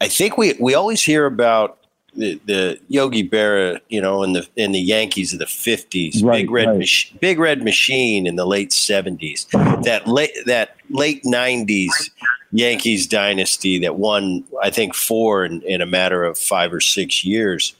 [0.00, 1.83] I think we, we always hear about
[2.16, 6.42] the, the Yogi Berra, you know, in the in the Yankees of the fifties, right,
[6.42, 6.78] big red, right.
[6.78, 12.10] mach- big red machine in the late seventies, that late that late nineties
[12.52, 17.24] Yankees dynasty that won, I think, four in, in a matter of five or six
[17.24, 17.74] years.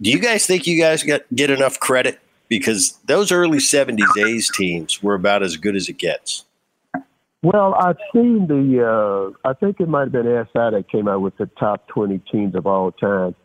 [0.00, 4.50] Do you guys think you guys get get enough credit because those early seventies A's
[4.54, 6.44] teams were about as good as it gets?
[7.42, 8.82] Well, I've seen the.
[8.84, 12.18] Uh, I think it might have been SI that came out with the top 20
[12.30, 13.36] teams of all time,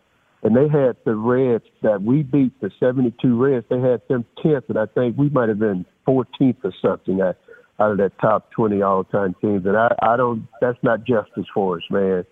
[0.42, 3.68] and they had the Reds that we beat the 72 Reds.
[3.70, 7.38] They had them 10th, and I think we might have been 14th or something out,
[7.80, 9.66] of that top 20 all time teams.
[9.66, 10.48] And I, I don't.
[10.60, 12.26] That's not justice for us, man.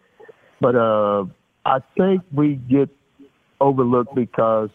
[0.60, 1.26] But uh,
[1.66, 2.90] I think we get
[3.60, 4.70] overlooked because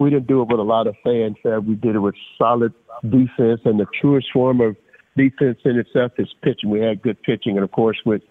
[0.00, 1.60] we didn't do it with a lot of fanfare.
[1.60, 2.74] We did it with solid
[3.04, 4.76] defense and the truest form of
[5.16, 6.70] defense in itself is pitching.
[6.70, 8.22] We had good pitching, and of course with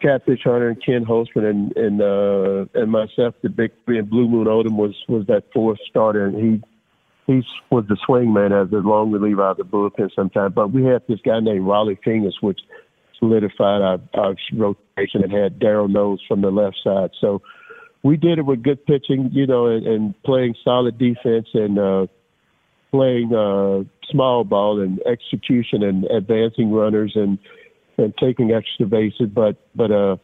[0.00, 4.46] Catfish Hunter and Ken Holtzman and and uh, and myself, the big and Blue Moon
[4.46, 6.62] Odom was was that fourth starter, and he
[7.26, 10.54] he was the swing man as a long reliever out of the bullpen sometimes.
[10.54, 12.60] But we had this guy named Rollie Fingers, which
[13.18, 17.10] solidified our, our rotation and had Darold Knowles from the left side.
[17.20, 17.40] So
[18.02, 22.06] we did it with good pitching, you know, and, and playing solid defense and uh,
[22.92, 27.38] playing uh, small ball and execution and advancing runners and
[27.98, 29.28] and taking extra bases.
[29.34, 30.16] But but uh,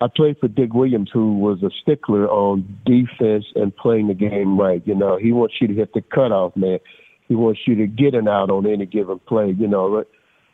[0.00, 4.58] I played for Dick Williams, who was a stickler on defense and playing the game
[4.58, 4.82] right.
[4.86, 6.78] You know, he wants you to hit the cutoff, man.
[7.28, 9.54] He wants you to get an out on any given play.
[9.58, 10.04] You know,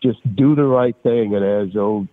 [0.03, 1.35] just do the right thing.
[1.35, 2.09] And as old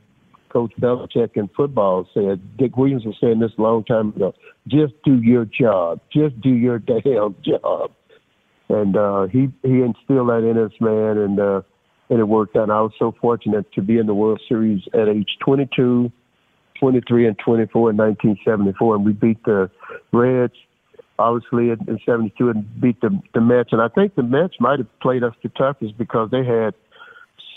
[0.49, 4.33] Coach Belichick in football said, Dick Williams was saying this a long time ago.
[4.67, 5.99] Just do your job.
[6.11, 7.91] Just do your damn job
[8.73, 11.61] and uh, he he instilled that in us, man, and uh,
[12.09, 12.69] and it worked out.
[12.69, 16.11] I was so fortunate to be in the World Series at age 22,
[16.79, 19.69] 23, and 24 in 1974, and we beat the
[20.11, 20.53] Reds,
[21.19, 23.69] obviously in, in 72, and beat the the Mets.
[23.71, 26.73] And I think the Mets might have played us the toughest because they had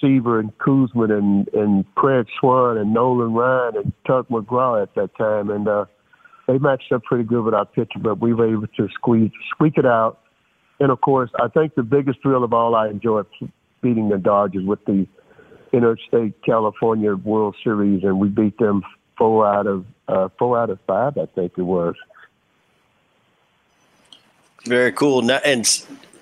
[0.00, 5.16] Seaver and Koosman and and Craig Swan and Nolan Ryan and Tug McGraw at that
[5.16, 5.86] time, and uh,
[6.46, 9.78] they matched up pretty good with our pitcher, but we were able to squeeze squeak
[9.78, 10.20] it out
[10.80, 13.22] and of course, I think the biggest thrill of all, I enjoy
[13.80, 15.06] beating the Dodgers with the
[15.72, 18.82] Interstate California World Series, and we beat them
[19.16, 21.94] four out of uh, four out of five, I think it was.
[24.64, 25.22] Very cool.
[25.22, 25.66] Now, and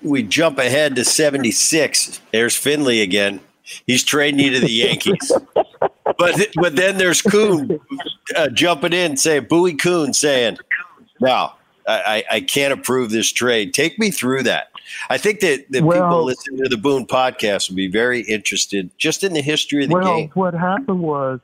[0.01, 2.21] we jump ahead to '76.
[2.31, 3.41] There's Finley again.
[3.87, 5.31] He's trading you to the Yankees.
[6.17, 7.79] but but then there's Kuhn
[8.35, 10.57] uh, jumping in, saying Bowie Kuhn saying,
[11.19, 11.55] "Now
[11.87, 13.73] I, I can't approve this trade.
[13.73, 14.69] Take me through that.
[15.09, 18.89] I think that, that well, people listening to the Boone podcast would be very interested
[18.97, 20.31] just in the history of the well, game.
[20.33, 21.39] What happened was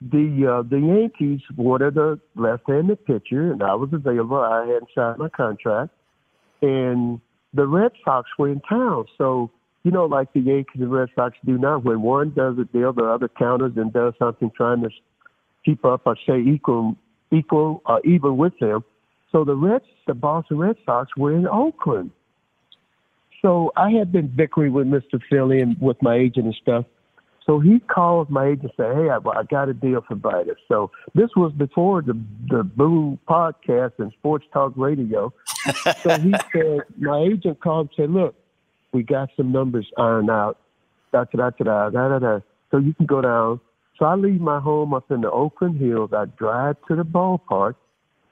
[0.00, 4.38] the uh, the Yankees wanted a left-handed pitcher, and I was available.
[4.38, 5.92] I hadn't signed my contract,
[6.62, 7.20] and
[7.54, 9.06] the Red Sox were in town.
[9.16, 9.50] So
[9.84, 12.92] you know, like the Yankees and Red Sox do now, when one does a deal,
[12.92, 14.90] the other counters and does something trying to
[15.64, 16.96] keep up or say equal
[17.32, 18.84] equal uh, even with them.
[19.36, 22.10] So the Reds, the Boston Red Sox, were in Oakland.
[23.42, 25.20] So I had been bickering with Mr.
[25.28, 26.86] Finley and with my agent and stuff.
[27.44, 30.56] So he called my agent and said, "Hey, I, I got a deal for Vitus."
[30.68, 32.18] So this was before the
[32.48, 35.34] the Boo podcast and Sports Talk Radio.
[36.02, 38.34] so he said, my agent called and said, "Look,
[38.92, 40.58] we got some numbers ironed out.
[41.12, 42.40] Da da da da da da da.
[42.70, 43.60] So you can go down."
[43.98, 46.14] So I leave my home up in the Oakland Hills.
[46.14, 47.74] I drive to the ballpark.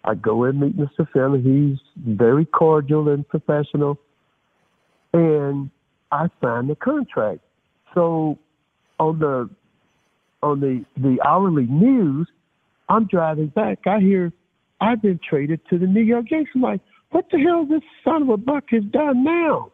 [0.04, 1.08] I go and meet Mr.
[1.12, 1.40] Finley.
[1.40, 3.98] He's very cordial and professional.
[5.12, 5.70] And
[6.12, 7.40] I signed the contract.
[7.94, 8.38] So
[8.98, 9.48] on the
[10.42, 12.28] on the the hourly news,
[12.88, 13.86] I'm driving back.
[13.86, 14.32] I hear
[14.80, 16.52] I've been traded to the New York Yankees.
[16.54, 19.72] I'm like, what the hell this son of a buck has done now?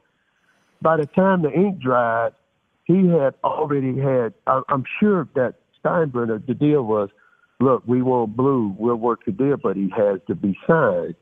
[0.82, 2.32] By the time the ink dried,
[2.84, 4.34] he had already had.
[4.46, 7.08] I'm sure that Steinbrenner, the deal was,
[7.61, 11.14] look, we want Blue, we'll work the deal, but he has to be signed.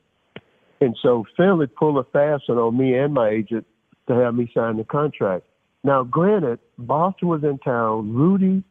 [0.80, 3.66] And so Finley pulled a fast one on me and my agent
[4.06, 5.44] to have me sign the contract.
[5.84, 8.14] Now, granted, Boston was in town.
[8.14, 8.62] Rudi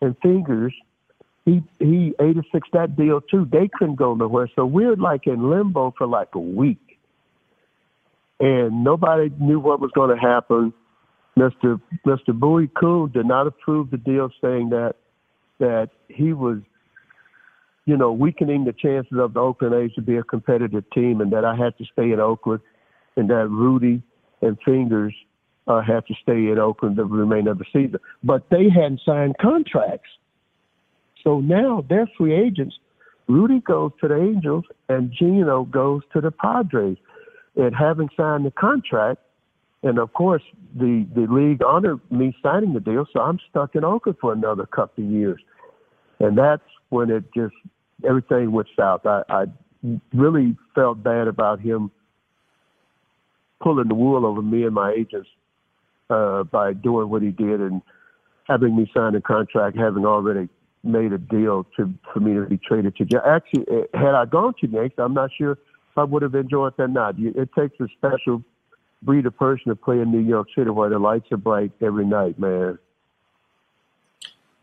[0.00, 0.74] and Fingers,
[1.44, 3.46] he he 86 that deal too.
[3.50, 6.98] They couldn't go nowhere, so we are like in limbo for like a week,
[8.40, 10.72] and nobody knew what was going to happen.
[11.36, 14.94] Mister Mister Bowie Kuhn did not approve the deal, saying that
[15.58, 16.58] that he was,
[17.86, 21.32] you know, weakening the chances of the Oakland A's to be a competitive team, and
[21.32, 22.60] that I had to stay in Oakland,
[23.16, 24.02] and that Rudi
[24.40, 25.14] and Fingers
[25.66, 27.98] uh, have to stay in Oakland the remainder of the season.
[28.22, 30.10] But they hadn't signed contracts.
[31.22, 32.76] So now they're free agents.
[33.28, 36.98] Rudi goes to the Angels and Gino goes to the Padres.
[37.56, 39.20] And having signed the contract,
[39.82, 40.42] and of course,
[40.74, 44.66] the, the league honored me signing the deal, so I'm stuck in Oakland for another
[44.66, 45.40] couple of years.
[46.18, 46.62] And that's
[46.94, 47.54] when it just,
[48.08, 49.04] everything went south.
[49.04, 49.44] I, I
[50.12, 51.90] really felt bad about him
[53.60, 55.28] pulling the wool over me and my agents
[56.08, 57.82] uh, by doing what he did and
[58.48, 60.48] having me sign a contract, having already
[60.84, 63.04] made a deal to for me to be traded to.
[63.26, 66.74] Actually, eh, had I gone to Yankees, I'm not sure if I would have enjoyed
[66.76, 66.88] that.
[66.90, 67.16] Not.
[67.18, 68.44] It takes a special
[69.02, 72.06] breed of person to play in New York City where the lights are bright every
[72.06, 72.78] night, man.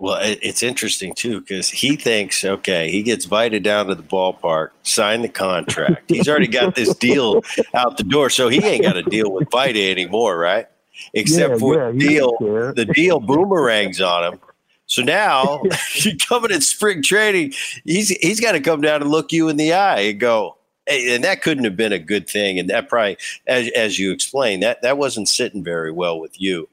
[0.02, 4.70] Well, it's interesting too because he thinks, okay, he gets invited down to the ballpark,
[4.82, 6.10] sign the contract.
[6.10, 7.44] He's already got this deal
[7.76, 10.68] out the door, so he ain't got to deal with Vida anymore, right?
[11.14, 14.40] except yeah, for yeah, the deal the deal boomerangs on him.
[14.86, 15.62] So now
[15.96, 17.54] you coming in spring training,
[17.86, 21.16] he's he's got to come down and look you in the eye and go, hey,
[21.16, 22.60] and that couldn't have been a good thing.
[22.60, 26.68] And that probably, as, as you explained, that that wasn't sitting very well with you.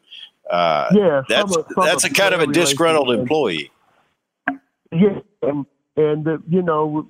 [0.50, 3.70] Uh, yeah, that's a, that's a, kind of a disgruntled employee.
[4.92, 7.08] Yeah, and and uh, you know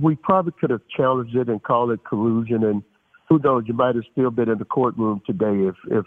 [0.00, 2.82] we probably could have challenged it and called it collusion and
[3.28, 3.64] who knows?
[3.66, 6.04] You might have still been in the courtroom today if if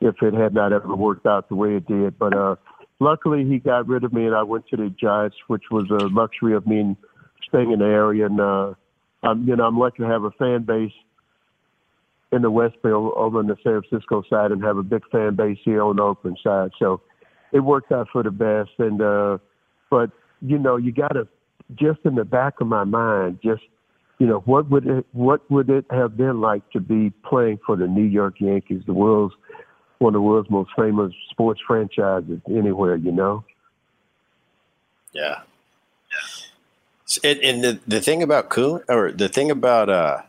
[0.00, 2.18] if it had not ever worked out the way it did.
[2.18, 2.56] But uh,
[3.00, 6.06] luckily, he got rid of me, and I went to the Giants, which was a
[6.08, 6.96] luxury of me
[7.48, 8.26] staying in the area.
[8.26, 8.74] And uh,
[9.22, 10.92] I'm you know I'm lucky to have a fan base
[12.34, 15.34] in the West Bay over on the San Francisco side, and have a big fan
[15.34, 16.70] base here on the Oakland side.
[16.78, 17.00] So
[17.52, 18.70] it worked out for the best.
[18.78, 19.38] And uh,
[19.90, 21.28] but you know you got to
[21.74, 23.62] just in the back of my mind just
[24.18, 27.76] you know, what would it what would it have been like to be playing for
[27.76, 29.34] the New York Yankees, the world's
[29.98, 33.44] one of the world's most famous sports franchises anywhere, you know?
[35.12, 35.40] Yeah.
[37.22, 40.22] And, and the, the thing about Kuhn, or the thing about uh,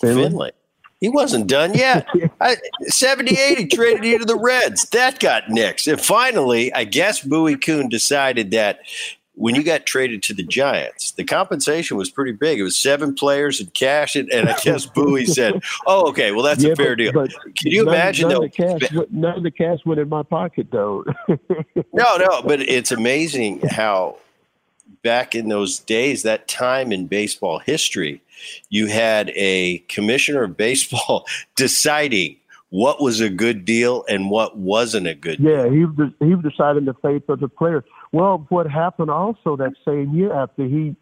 [0.00, 0.52] Finley, Finley
[1.00, 2.06] he wasn't done yet.
[2.40, 4.84] I, 78, he traded you to the Reds.
[4.90, 5.90] That got nixed.
[5.90, 8.80] And finally, I guess Bowie Kuhn decided that
[9.34, 12.58] when you got traded to the Giants, the compensation was pretty big.
[12.58, 16.42] It was seven players and cash, and, and I guess Bowie said, "Oh, okay, well
[16.42, 18.28] that's yeah, a fair but, deal." But Can you none, imagine?
[18.28, 21.04] None, of the cash, none of the cash went in my pocket, though.
[21.28, 24.16] no, no, but it's amazing how
[25.02, 28.22] back in those days, that time in baseball history,
[28.68, 31.26] you had a commissioner of baseball
[31.56, 32.36] deciding
[32.70, 35.40] what was a good deal and what wasn't a good.
[35.40, 35.72] Yeah, deal.
[36.18, 37.84] he he was deciding the fate of the players.
[38.12, 40.94] Well, what happened also that same year after he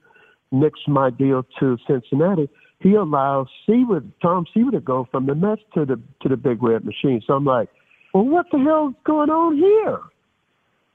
[0.53, 2.49] nixed my deal to Cincinnati,
[2.81, 6.63] he allowed Seaver, Tom Seaver to go from the Mets to the to the Big
[6.63, 7.23] Red Machine.
[7.27, 7.69] So I'm like,
[8.15, 10.01] well, what the hell's going on here?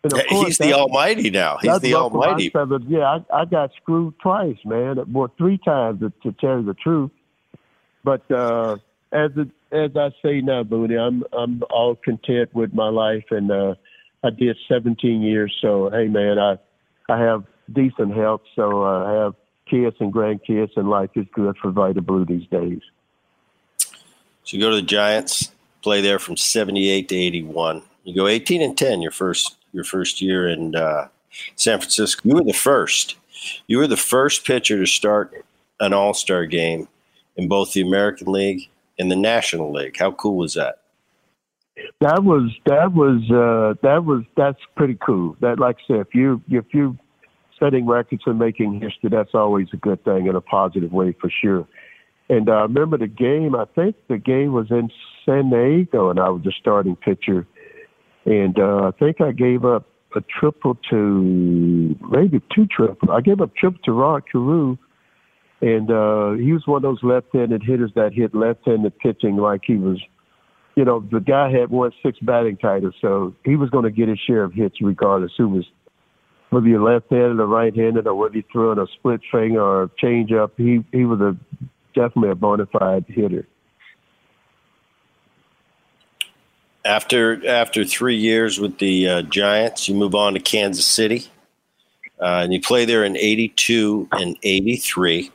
[0.04, 1.58] He's the Almighty now.
[1.62, 2.52] He's the Almighty.
[2.88, 5.00] yeah, I, I got screwed twice, man.
[5.12, 7.12] Well, three times to, to tell you the truth.
[8.04, 8.78] But uh,
[9.14, 13.50] as it, as I say now, Booney, I'm I'm all content with my life, and
[13.50, 13.76] uh,
[14.24, 15.56] I did 17 years.
[15.62, 16.58] So hey, man, I
[17.08, 19.36] I have decent health, so uh, I have
[19.70, 22.82] kids and grandkids, and life is good for Vida Blue these days.
[23.78, 27.84] So you go to the Giants, play there from '78 to '81.
[28.04, 31.08] You go 18 and 10 your first your first year in uh,
[31.56, 32.22] San Francisco.
[32.24, 33.16] You were the first.
[33.68, 35.46] You were the first pitcher to start
[35.80, 36.88] an All Star game
[37.36, 39.98] in both the American League and the National League.
[39.98, 40.80] How cool was that?
[42.02, 45.36] That was that was uh, that was that's pretty cool.
[45.42, 46.98] That like I said, if you if you
[47.60, 51.30] setting records and making history, that's always a good thing in a positive way for
[51.30, 51.68] sure.
[52.30, 53.56] And I uh, remember the game.
[53.56, 54.90] I think the game was in
[55.26, 57.46] San Diego, and I was the starting pitcher.
[58.26, 63.12] And uh, I think I gave up a triple to maybe two triple.
[63.12, 64.78] I gave up triple to Rod Carew,
[65.62, 69.76] and uh, he was one of those left-handed hitters that hit left-handed pitching like he
[69.76, 70.02] was.
[70.76, 74.10] You know, the guy had won six batting titles, so he was going to get
[74.10, 75.66] his share of hits regardless who was
[76.50, 80.32] whether you're left-handed or right-handed, or whether you threw a split finger or a change
[80.32, 80.54] up.
[80.58, 81.38] He he was a
[81.94, 83.48] definitely a bona fide hitter.
[86.86, 91.28] After after three years with the uh, Giants, you move on to Kansas City,
[92.20, 95.32] uh, and you play there in '82 and '83.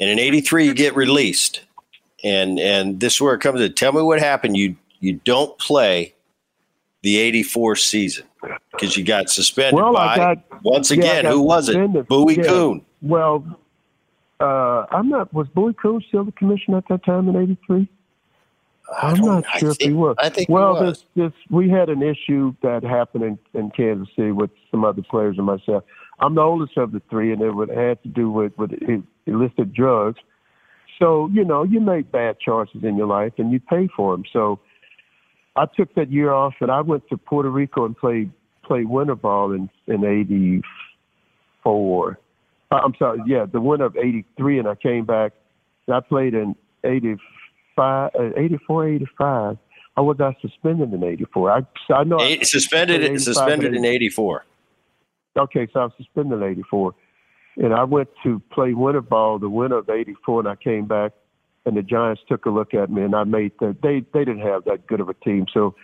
[0.00, 1.60] And in '83, you get released,
[2.24, 3.68] and and this is where it comes to.
[3.68, 4.56] Tell me what happened.
[4.56, 6.14] You you don't play
[7.02, 8.26] the '84 season
[8.72, 11.24] because you got suspended well, by got, once again.
[11.24, 12.08] Yeah, who was it?
[12.08, 12.44] Bowie yeah.
[12.44, 12.84] Kuhn.
[13.02, 13.44] Well,
[14.40, 15.32] uh, I'm not.
[15.34, 17.88] Was Bowie Kuhn still the commissioner at that time in '83?
[19.00, 20.16] I'm not sure think, if he was.
[20.18, 21.04] I think well, was.
[21.14, 25.02] This, this, we had an issue that happened in, in Kansas City with some other
[25.02, 25.84] players and myself.
[26.20, 28.70] I'm the oldest of the three, and it would had to do with with
[29.26, 30.20] illicit drugs.
[30.98, 34.24] So you know, you make bad choices in your life, and you pay for them.
[34.32, 34.60] So
[35.56, 38.30] I took that year off, and I went to Puerto Rico and played
[38.64, 42.18] played winter ball in in '84.
[42.70, 45.32] Uh, I'm sorry, yeah, the winter of '83, and I came back.
[45.92, 46.54] I played in
[47.82, 49.58] '85 uh, 84, 85.
[49.96, 51.50] I was not suspended in 84.
[51.50, 52.20] I, I know.
[52.20, 54.44] Eight, I, suspended suspended in 84.
[55.38, 56.94] Okay, so I was suspended in 84.
[57.56, 61.12] And I went to play winter ball the winter of 84, and I came back,
[61.66, 64.40] and the Giants took a look at me, and I made the, they, they didn't
[64.40, 65.46] have that good of a team.
[65.52, 65.74] So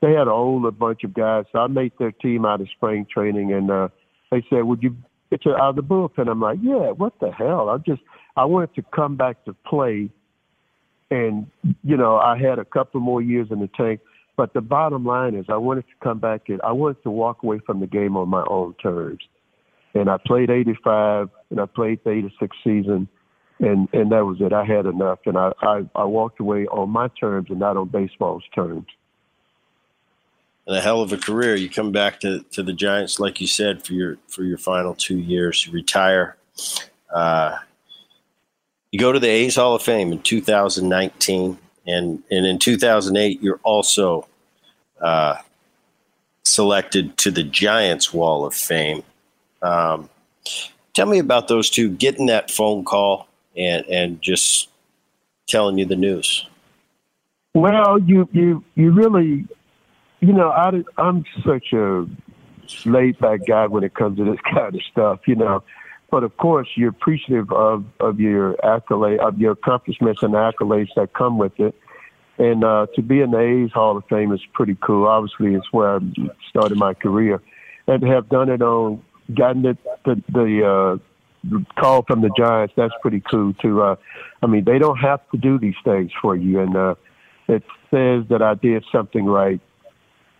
[0.00, 1.44] they had a whole bunch of guys.
[1.52, 3.88] So I made their team out of spring training, and uh,
[4.30, 4.96] they said, Would you
[5.30, 6.30] get you out of the bullpen?
[6.30, 7.68] I'm like, Yeah, what the hell?
[7.68, 8.02] I just,
[8.36, 10.10] I wanted to come back to play
[11.10, 11.46] and,
[11.82, 14.00] you know, I had a couple more years in the tank.
[14.36, 17.42] But the bottom line is, I wanted to come back and I wanted to walk
[17.42, 19.20] away from the game on my own terms.
[19.92, 23.08] And I played 85 and I played the 86 season.
[23.58, 24.54] And, and that was it.
[24.54, 25.18] I had enough.
[25.26, 28.86] And I, I, I walked away on my terms and not on baseball's terms
[30.70, 31.56] and a hell of a career.
[31.56, 34.94] You come back to, to the Giants, like you said, for your for your final
[34.94, 35.66] two years.
[35.66, 36.36] You retire.
[37.12, 37.56] Uh,
[38.92, 43.60] you go to the A's Hall of Fame in 2019, and and in 2008 you're
[43.62, 44.26] also
[45.00, 45.36] uh,
[46.44, 49.02] selected to the Giants Wall of Fame.
[49.62, 50.08] Um,
[50.94, 54.68] tell me about those two getting that phone call and and just
[55.46, 56.46] telling you the news.
[57.54, 59.46] Well, you you you really,
[60.20, 62.06] you know, I I'm such a
[62.84, 65.20] laid back guy when it comes to this kind of stuff.
[65.26, 65.62] You know,
[66.10, 71.12] but of course, you're appreciative of, of your accolade, of your accomplishments and accolades that
[71.14, 71.74] come with it.
[72.38, 75.06] And uh, to be in the A's Hall of Fame is pretty cool.
[75.06, 76.00] Obviously, it's where I
[76.48, 77.40] started my career,
[77.86, 79.02] and to have done it on,
[79.34, 83.82] gotten it, the the uh, call from the Giants, that's pretty cool too.
[83.82, 83.96] Uh,
[84.42, 86.94] I mean, they don't have to do these things for you, and uh,
[87.46, 89.60] it says that I did something right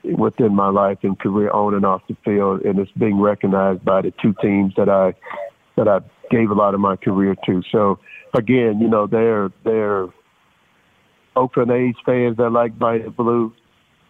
[0.05, 4.01] within my life and career on and off the field, and it's being recognized by
[4.01, 5.14] the two teams that I
[5.81, 6.01] that I
[6.31, 7.62] gave a lot of my career to.
[7.72, 7.99] So
[8.35, 10.09] again, you know, they're they're
[11.37, 13.53] Oakland A's fans that like Vida Blue,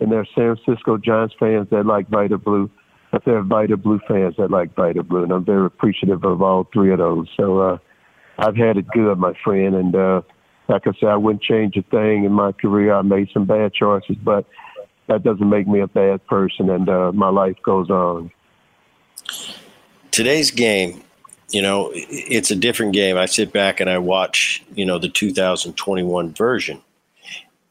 [0.01, 2.71] and they're San Francisco Giants fans that like Vida Blue.
[3.13, 6.69] But they're Vida Blue fans that like Vita Blue, and I'm very appreciative of all
[6.73, 7.29] three of those.
[7.37, 7.79] So uh,
[8.39, 10.23] I've had it good, my friend, and uh,
[10.69, 12.95] like I said, I wouldn't change a thing in my career.
[12.95, 14.47] I made some bad choices, but
[15.09, 18.31] that doesn't make me a bad person, and uh, my life goes on.
[20.13, 21.03] Today's game
[21.51, 23.17] you know, it's a different game.
[23.17, 26.81] I sit back and I watch, you know, the 2021 version,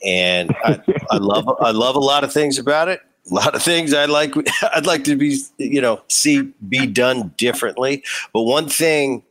[0.06, 3.02] and I, I love I love a lot of things about it.
[3.30, 4.34] A lot of things I like.
[4.76, 8.04] I'd like to be, you know, see be done differently.
[8.34, 9.24] But one thing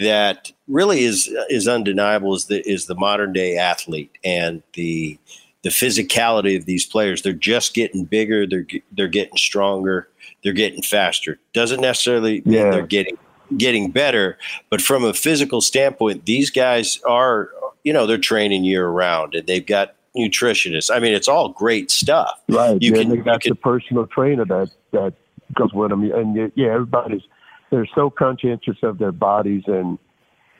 [0.00, 5.18] that really is is undeniable is the is the modern day athlete and the
[5.62, 7.22] the physicality of these players.
[7.22, 8.46] They're just getting bigger.
[8.46, 10.08] They're they're getting stronger.
[10.42, 11.38] They're getting faster.
[11.54, 12.70] Doesn't necessarily mean yeah.
[12.70, 13.18] they're getting
[13.58, 14.38] getting better,
[14.70, 17.50] but from a physical standpoint, these guys are,
[17.82, 20.94] you know, they're training year round and they've got nutritionists.
[20.94, 22.40] I mean, it's all great stuff.
[22.48, 22.80] Right.
[22.80, 25.14] You yeah, can, they got can, the personal trainer that that
[25.54, 27.22] goes with them, and yeah, everybody's
[27.70, 29.98] they're so conscientious of their bodies and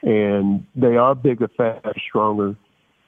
[0.02, 2.56] and they are bigger, faster, stronger.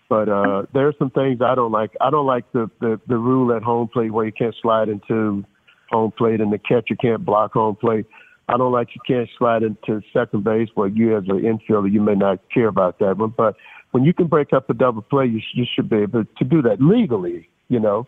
[0.08, 1.90] But uh, there are some things I don't like.
[2.00, 5.44] I don't like the, the the rule at home plate where you can't slide into
[5.90, 8.06] home plate and the catcher can't block home plate.
[8.48, 12.00] I don't like you can't slide into second base where you as an infielder you
[12.00, 13.56] may not care about that one, but
[13.90, 16.62] when you can break up a double play, you, you should be able to do
[16.62, 17.48] that legally.
[17.68, 18.06] You know.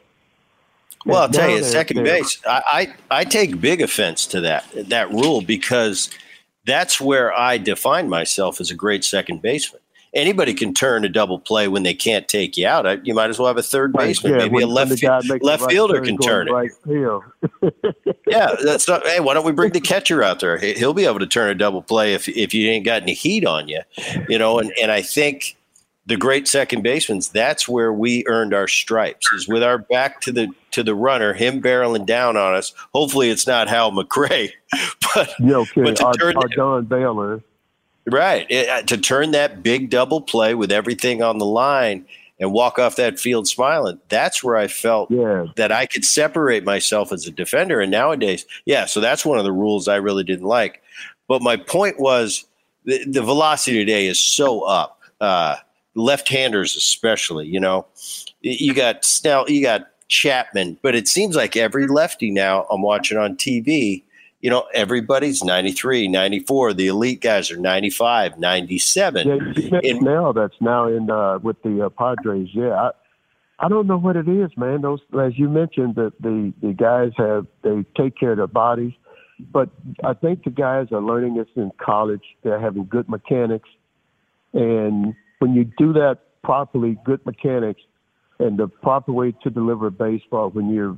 [1.07, 5.11] Well, I'll tell you, second base, I, I I take big offense to that that
[5.11, 6.11] rule because
[6.67, 9.81] that's where I define myself as a great second baseman
[10.15, 13.07] anybody can turn a double play when they can't take you out.
[13.07, 14.33] You might as well have a third baseman.
[14.33, 16.53] Yeah, Maybe when, a left, left right fielder can turn it.
[16.53, 16.71] Right
[18.27, 19.07] yeah, that's not.
[19.07, 20.59] Hey, why don't we bring the catcher out there?
[20.59, 23.47] He'll be able to turn a double play if if you ain't got any heat
[23.47, 23.81] on you,
[24.29, 24.59] you know.
[24.59, 25.57] And and I think
[26.09, 30.33] the great second baseman, that's where we earned our stripes, is with our back to
[30.33, 32.73] the to the runner, him barreling down on us.
[32.95, 34.53] Hopefully, it's not Hal McRae,
[35.15, 37.43] but, you know, but to our, turn our Don Baylor.
[38.11, 38.47] Right.
[38.49, 42.07] It, uh, to turn that big double play with everything on the line
[42.41, 45.47] and walk off that field smiling, that's where I felt yeah.
[45.57, 47.81] that I could separate myself as a defender.
[47.81, 50.83] And nowadays, yeah, so that's one of the rules I really didn't like.
[51.27, 52.45] But my point was
[52.85, 55.01] the, the velocity today is so up.
[55.21, 55.57] Uh,
[55.95, 57.87] left-handers especially, you know.
[58.41, 63.19] You got Snell, you got Chapman, but it seems like every lefty now I'm watching
[63.19, 64.05] on TV–
[64.41, 66.75] you know, everybody's 93, 94.
[66.75, 69.27] The elite guys are 95, 97.
[69.57, 72.49] Yeah, in, now that's now in uh, with the uh, Padres.
[72.53, 72.91] Yeah, I,
[73.59, 74.83] I don't know what it is, man.
[74.83, 78.93] Those, as you mentioned, that the the guys have they take care of their bodies,
[79.53, 79.71] but
[80.05, 82.23] I think the guys are learning this in college.
[82.45, 83.69] They're having good mechanics,
[84.53, 87.83] and when you do that properly, good mechanics,
[88.39, 90.97] and the proper way to deliver baseball when you're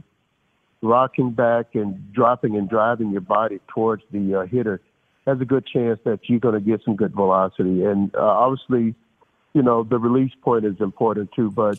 [0.82, 4.80] rocking back and dropping and driving your body towards the uh, hitter
[5.26, 7.84] has a good chance that you're going to get some good velocity.
[7.84, 8.94] And uh, obviously,
[9.52, 11.50] you know, the release point is important too.
[11.50, 11.78] But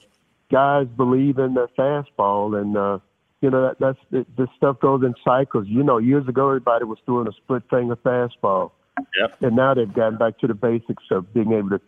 [0.52, 3.00] guys believe in their fastball, and uh,
[3.42, 5.68] you know that, that's it, this stuff goes in cycles.
[5.68, 8.72] You know, years ago everybody was throwing a split finger fastball,
[9.20, 9.42] yep.
[9.42, 11.82] and now they've gotten back to the basics of being able to,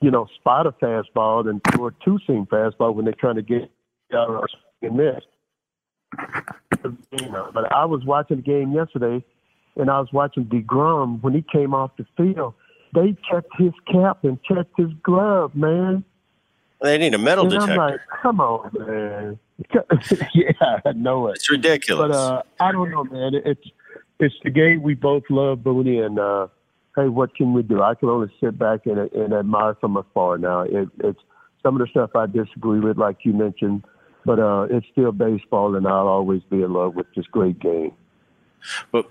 [0.00, 3.42] you know, spot a fastball and throw a two seam fastball when they're trying to
[3.42, 3.70] get
[4.12, 4.50] out
[4.82, 5.22] and miss.
[6.82, 9.24] But I was watching the game yesterday,
[9.76, 12.54] and I was watching deGrom when he came off the field.
[12.94, 16.04] They checked his cap and checked his glove, man.
[16.82, 17.72] They need a metal and detector.
[17.72, 19.38] I'm like, come on, man.
[20.34, 21.36] yeah, I know it.
[21.36, 22.08] It's ridiculous.
[22.08, 23.34] But uh, I don't know, man.
[23.44, 23.60] It's
[24.18, 26.48] it's the game we both love, Booney, and uh,
[26.96, 27.82] hey, what can we do?
[27.82, 30.38] I can only sit back and, and admire from afar.
[30.38, 31.20] Now, it, it's
[31.62, 33.84] some of the stuff I disagree with, like you mentioned
[34.24, 37.92] but uh, it's still baseball, and I'll always be in love with this great game.
[38.92, 39.10] But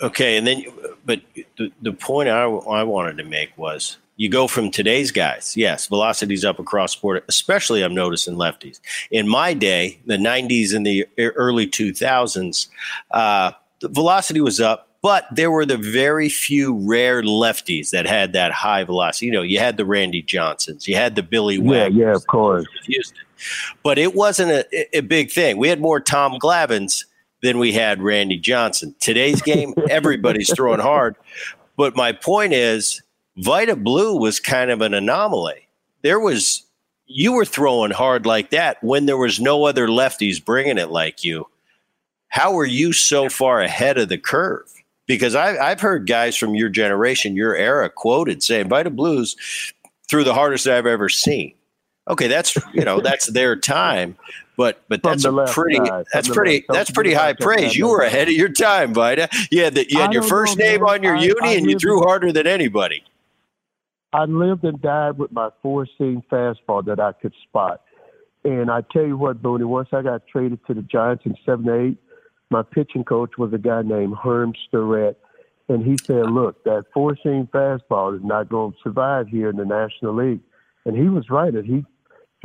[0.00, 0.64] okay, and then,
[1.04, 1.20] but
[1.58, 5.86] the the point I, I wanted to make was you go from today's guys, yes,
[5.86, 8.80] velocity's up across sport, especially I'm noticing lefties.
[9.10, 12.68] In my day, the 90s and the early 2000s,
[13.10, 18.32] uh, the velocity was up, but there were the very few rare lefties that had
[18.32, 19.26] that high velocity.
[19.26, 21.92] You know, you had the Randy Johnsons, you had the Billy Webb.
[21.92, 22.66] Yeah, yeah, of course.
[22.86, 23.25] Houston.
[23.82, 25.56] But it wasn't a, a big thing.
[25.56, 27.04] We had more Tom Glavins
[27.42, 28.94] than we had Randy Johnson.
[29.00, 31.16] Today's game, everybody's throwing hard.
[31.76, 33.02] But my point is,
[33.36, 35.68] Vida Blue was kind of an anomaly.
[36.02, 36.66] There was
[37.06, 41.22] you were throwing hard like that when there was no other lefties bringing it like
[41.22, 41.46] you.
[42.28, 44.70] How were you so far ahead of the curve?
[45.06, 49.36] Because I, I've heard guys from your generation, your era, quoted saying Vida Blues
[50.08, 51.54] threw the hardest I've ever seen.
[52.08, 54.16] Okay, that's you know that's their time,
[54.56, 57.76] but but that's a pretty side, that's pretty that's pretty high praise.
[57.76, 59.28] You were ahead of your time, Vida.
[59.50, 60.90] You had the, you had your first know, name man.
[60.90, 63.02] on your I, uni, I and you threw harder than anybody.
[64.12, 67.82] I lived and died with my four seam fastball that I could spot.
[68.44, 71.98] And I tell you what, Booney, once I got traded to the Giants in '78,
[72.50, 75.16] my pitching coach was a guy named Herm Starrette.
[75.68, 79.56] And he said, Look, that four seam fastball is not going to survive here in
[79.56, 80.40] the National League.
[80.84, 81.52] And he was right.
[81.52, 81.84] He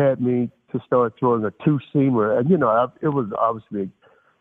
[0.01, 3.91] had me to start throwing a two seamer, and you know I, it was obviously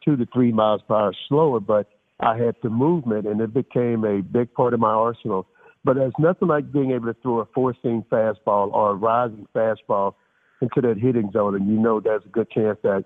[0.05, 1.89] two to three miles per hour slower, but
[2.21, 5.47] I had the movement, and it became a big part of my arsenal.
[5.85, 9.47] But there's nothing like being able to throw a four seam fastball or a rising
[9.55, 10.15] fastball
[10.61, 13.05] into that hitting zone, and you know there's a good chance that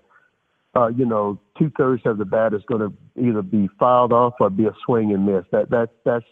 [0.77, 4.35] uh, you know two thirds of the bat is going to either be fouled off
[4.41, 5.45] or be a swing and miss.
[5.53, 6.27] That that that's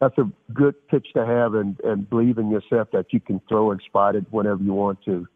[0.00, 3.70] that's a good pitch to have, and and believe in yourself that you can throw
[3.70, 5.26] and spot it whenever you want to.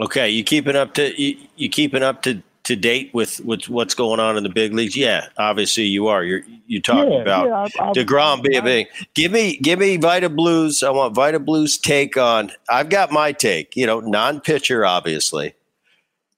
[0.00, 3.92] Okay, you keeping up to you, you keeping up to to date with, with what's
[3.94, 4.96] going on in the big leagues?
[4.96, 6.22] Yeah, obviously you are.
[6.22, 8.86] You're you talking Yeah, about yeah, I- I- deGrom being big.
[9.14, 10.82] Give me give me Vida Blues.
[10.82, 12.52] I want Vida Blues take on.
[12.70, 13.76] I've got my take.
[13.76, 15.54] You know, non pitcher, obviously.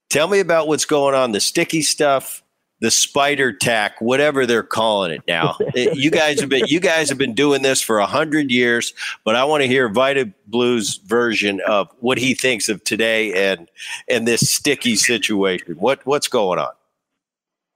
[0.08, 1.32] Tell me about what's going on.
[1.32, 2.42] The sticky stuff,
[2.84, 5.56] the spider tack, whatever they're calling it now.
[5.74, 8.92] You guys have been you guys have been doing this for a hundred years,
[9.24, 13.68] but I want to hear Vida Blues version of what he thinks of today and
[14.08, 15.76] and this sticky situation.
[15.76, 16.72] What what's going on?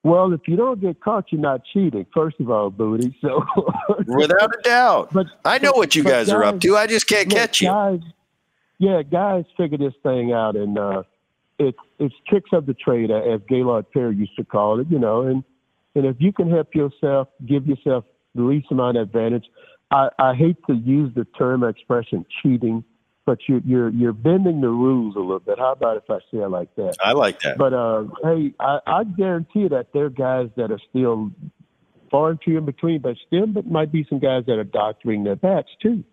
[0.05, 2.07] Well, if you don't get caught, you're not cheating.
[2.15, 3.17] First of all, booty.
[3.23, 3.45] So,
[4.07, 5.13] Without a doubt.
[5.13, 6.77] but I know what you but guys are up to.
[6.77, 7.69] I just can't look, catch you.
[7.69, 8.01] Guys,
[8.79, 11.03] yeah, guys figure this thing out, and uh,
[11.59, 14.89] it's it's tricks of the trade, as Gaylord Perry used to call it.
[14.91, 15.45] You know, and
[15.95, 19.47] and if you can help yourself, give yourself the least amount of advantage.
[19.91, 22.85] I, I hate to use the term expression cheating,
[23.25, 25.59] but you're you're you're bending the rules a little bit.
[25.59, 26.97] How about if I say it like that?
[27.03, 27.57] I like that.
[27.59, 31.31] But uh, hey, I, I guarantee you that there are guys that are still
[32.11, 35.25] far and few in between, but still but might be some guys that are doctoring
[35.25, 36.05] their bats too.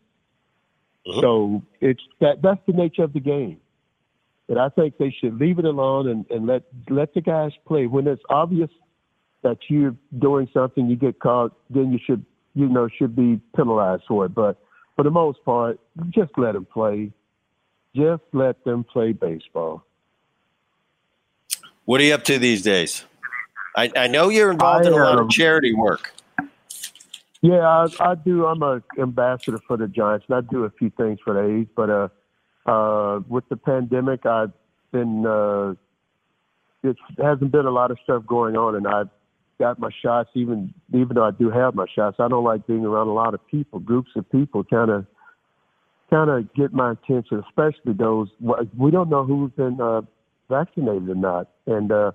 [1.07, 1.21] Mhm.
[1.21, 3.59] So it's that that's the nature of the game.
[4.47, 7.87] But I think they should leave it alone and, and let let the guys play.
[7.87, 8.69] When it's obvious
[9.41, 14.03] that you're doing something, you get caught, then you should you know should be penalized
[14.07, 14.35] for it.
[14.35, 14.57] But
[14.95, 15.79] for the most part,
[16.09, 17.11] just let them play.
[17.95, 19.83] Just let them play baseball.
[21.85, 23.05] What are you up to these days?
[23.75, 26.13] I, I know you're involved in a lot um, of charity work.
[27.41, 28.45] Yeah, I, I do.
[28.45, 31.67] I'm an ambassador for the Giants, and I do a few things for the A's.
[31.75, 32.07] But uh,
[32.65, 34.51] uh, with the pandemic, I've
[34.91, 35.73] been uh,
[36.83, 39.09] it hasn't been a lot of stuff going on, and I've
[39.59, 40.29] got my shots.
[40.33, 43.33] Even even though I do have my shots, I don't like being around a lot
[43.33, 45.05] of people, groups of people, kind of
[46.09, 48.29] kind of get my attention, especially those
[48.77, 50.01] we don't know who's been uh,
[50.49, 51.49] vaccinated or not.
[51.65, 52.11] And uh,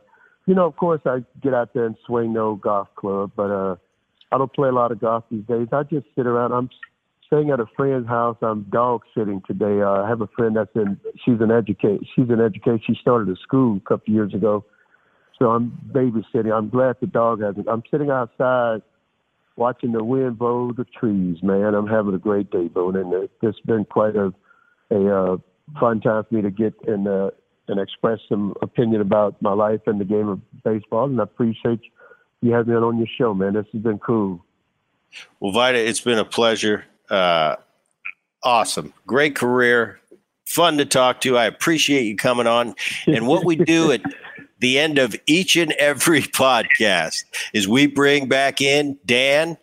[0.46, 3.76] you know, of course, I get out there and swing old golf club, but uh,
[4.32, 5.68] I don't play a lot of golf these days.
[5.72, 6.52] I just sit around.
[6.52, 6.70] I'm
[7.30, 8.36] staying at a friend's house.
[8.42, 9.80] I'm dog sitting today.
[9.80, 10.98] Uh, I have a friend that's in.
[11.24, 12.00] She's an educate.
[12.14, 12.80] She's an educator.
[12.84, 14.64] She started a school a couple years ago.
[15.38, 16.52] So I'm babysitting.
[16.52, 17.68] I'm glad the dog hasn't.
[17.68, 18.82] I'm sitting outside
[19.56, 21.38] watching the wind blow the trees.
[21.42, 24.32] Man, I'm having a great day, Boone, and it- it's been quite a
[24.92, 25.36] a uh,
[25.78, 27.30] fun time for me to get and uh,
[27.68, 31.04] and express some opinion about my life and the game of baseball.
[31.04, 31.80] And I appreciate
[32.40, 33.52] you having me on your show, man.
[33.54, 34.44] This has been cool.
[35.38, 36.86] Well, Vida, it's been a pleasure.
[37.10, 37.56] Uh,
[38.42, 38.92] awesome.
[39.06, 40.00] Great career.
[40.46, 41.36] Fun to talk to.
[41.36, 42.74] I appreciate you coming on.
[43.06, 44.02] And what we do at
[44.58, 49.58] the end of each and every podcast is we bring back in Dan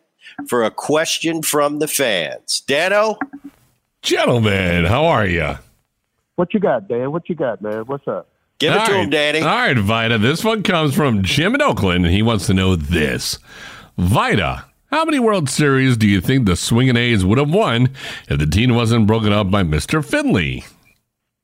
[0.48, 2.62] for a question from the fans.
[2.62, 3.18] Dano,
[4.02, 5.56] Gentlemen, how are you?
[6.36, 7.12] What you got, Dan?
[7.12, 7.82] What you got, man?
[7.86, 8.30] What's up?
[8.60, 9.04] give it All to right.
[9.04, 9.42] him, Danny.
[9.42, 10.18] All right, Vida.
[10.18, 13.40] This one comes from Jim in Oakland, and he wants to know this.
[13.98, 17.90] Vida, how many World Series do you think the Swingin' A's would have won
[18.30, 20.04] if the team wasn't broken up by Mr.
[20.04, 20.64] Finley?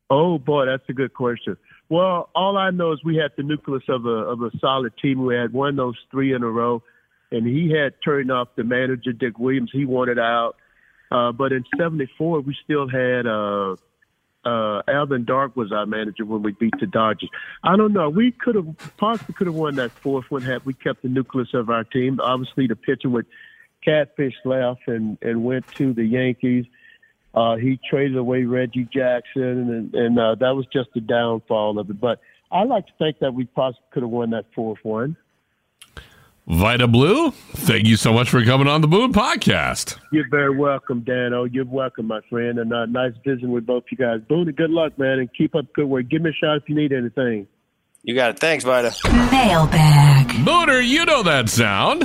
[0.10, 1.58] Oh boy, that's a good question.
[1.90, 5.26] Well, all I know is we had the nucleus of a of a solid team.
[5.26, 6.82] We had won those three in a row,
[7.32, 9.72] and he had turned off the manager Dick Williams.
[9.74, 10.56] He wanted out,
[11.12, 13.76] uh, but in '74 we still had uh,
[14.46, 17.30] uh, Alvin Dark was our manager when we beat the Dodgers.
[17.64, 18.10] I don't know.
[18.10, 18.68] We could have
[18.98, 22.20] possibly could have won that fourth one had we kept the nucleus of our team.
[22.22, 23.26] Obviously, the pitcher with
[23.84, 26.66] Catfish left and and went to the Yankees.
[27.34, 31.90] Uh, he traded away Reggie Jackson, and, and uh, that was just the downfall of
[31.90, 32.00] it.
[32.00, 32.20] But
[32.52, 35.18] I like to think that we possibly could have won that fourth one.
[36.46, 39.98] Vida Blue, thank you so much for coming on the Boone Podcast.
[40.12, 41.46] You're very welcome, Dano.
[41.46, 44.20] You're welcome, my friend, and uh, nice visiting with both you guys.
[44.28, 46.10] Boone, good luck, man, and keep up good work.
[46.10, 47.48] Give me a shot if you need anything.
[48.04, 48.40] You got it.
[48.40, 48.92] Thanks, Vida.
[49.06, 50.28] Mailbag.
[50.46, 52.04] Booner, you know that sound.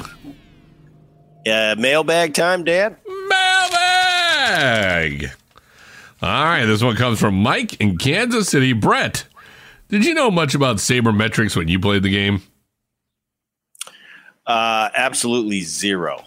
[1.44, 2.96] Uh, mailbag time, Dan?
[3.28, 5.32] Mailbag.
[6.22, 8.72] All right, this one comes from Mike in Kansas City.
[8.72, 9.24] Bret,
[9.88, 12.42] did you know much about sabermetrics when you played the game?
[14.48, 16.24] Uh, absolutely zero.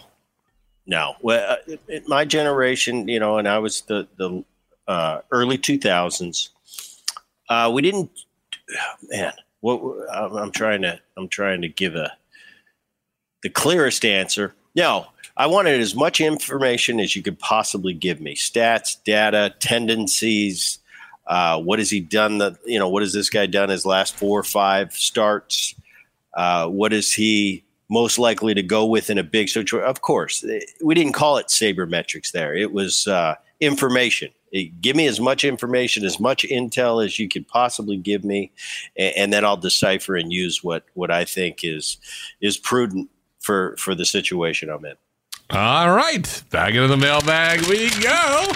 [0.86, 1.14] No.
[1.22, 4.44] Well, uh, in my generation, you know, and I was the the
[4.86, 6.50] uh, early two thousands.
[7.48, 8.10] Uh, we didn't.
[9.10, 9.80] Man, what
[10.12, 12.12] I'm trying to I'm trying to give a
[13.42, 14.54] the clearest answer.
[14.76, 20.78] No, I wanted as much information as you could possibly give me: stats, data, tendencies.
[21.26, 22.38] Uh, what has he done?
[22.38, 25.74] The you know what has this guy done his last four or five starts?
[26.34, 29.86] Uh, what is he most likely to go with in a big situation.
[29.86, 30.42] Of course,
[30.82, 32.54] we didn't call it sabermetrics there.
[32.54, 34.30] It was uh, information.
[34.50, 38.50] It, give me as much information, as much intel as you could possibly give me,
[38.96, 41.98] and, and then I'll decipher and use what what I think is
[42.40, 44.96] is prudent for for the situation I'm in.
[45.50, 48.52] All right, back into the mailbag we go.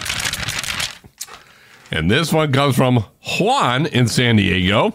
[1.90, 3.04] And this one comes from
[3.38, 4.94] Juan in San Diego.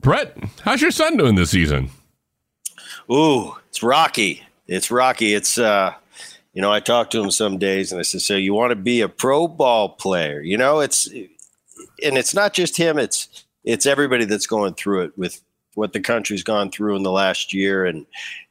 [0.00, 1.90] Bret, how's your son doing this season?
[3.10, 4.40] Ooh, it's rocky.
[4.68, 5.34] It's rocky.
[5.34, 5.94] It's uh
[6.52, 8.76] you know, I talked to him some days and I said, "So you want to
[8.76, 11.26] be a pro ball player?" You know, it's and
[12.16, 15.42] it's not just him, it's it's everybody that's going through it with
[15.74, 18.06] what the country's gone through in the last year and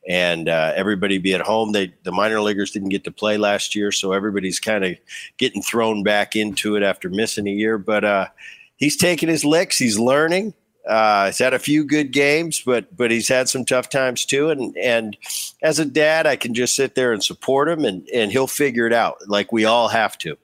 [0.10, 1.72] and uh, everybody be at home.
[1.72, 4.98] They the minor leaguers didn't get to play last year, so everybody's kind of
[5.38, 7.78] getting thrown back into it after missing a year.
[7.78, 8.28] But uh,
[8.76, 9.78] he's taking his licks.
[9.78, 10.54] He's learning.
[10.88, 14.50] Uh, he's had a few good games, but but he's had some tough times too.
[14.50, 15.16] And and
[15.62, 18.86] as a dad, I can just sit there and support him, and and he'll figure
[18.86, 20.38] it out, like we all have to.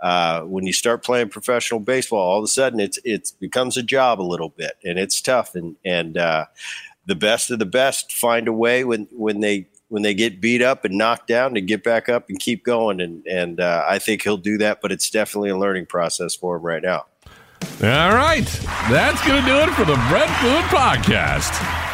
[0.00, 3.82] Uh, when you start playing professional baseball, all of a sudden it's it becomes a
[3.82, 5.54] job a little bit, and it's tough.
[5.54, 6.46] And and uh,
[7.06, 10.62] the best of the best find a way when when they when they get beat
[10.62, 12.98] up and knocked down to get back up and keep going.
[12.98, 16.56] And and uh, I think he'll do that, but it's definitely a learning process for
[16.56, 17.04] him right now.
[17.82, 18.46] All right.
[18.90, 21.91] That's going to do it for the Bret Boone Podcast.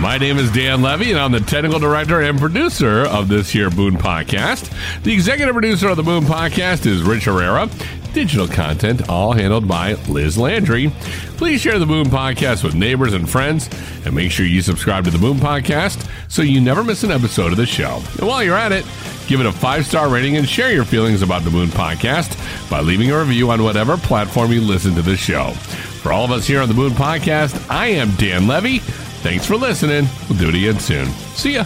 [0.00, 3.70] My name is Dan Levy, and I'm the technical director and producer of this here
[3.70, 4.70] Boone Podcast.
[5.02, 7.70] The executive producer of the Boone Podcast is Rich Herrera.
[8.12, 10.90] Digital content all handled by Liz Landry.
[11.38, 13.70] Please share the Boone Podcast with neighbors and friends,
[14.04, 17.52] and make sure you subscribe to the Boone Podcast so you never miss an episode
[17.52, 18.02] of the show.
[18.18, 18.84] And while you're at it,
[19.26, 22.38] give it a five star rating and share your feelings about the Boone Podcast
[22.68, 25.52] by leaving a review on whatever platform you listen to the show.
[26.02, 28.82] For all of us here on the Boone Podcast, I am Dan Levy.
[29.26, 30.06] Thanks for listening.
[30.28, 31.08] We'll do it again soon.
[31.34, 31.64] See ya.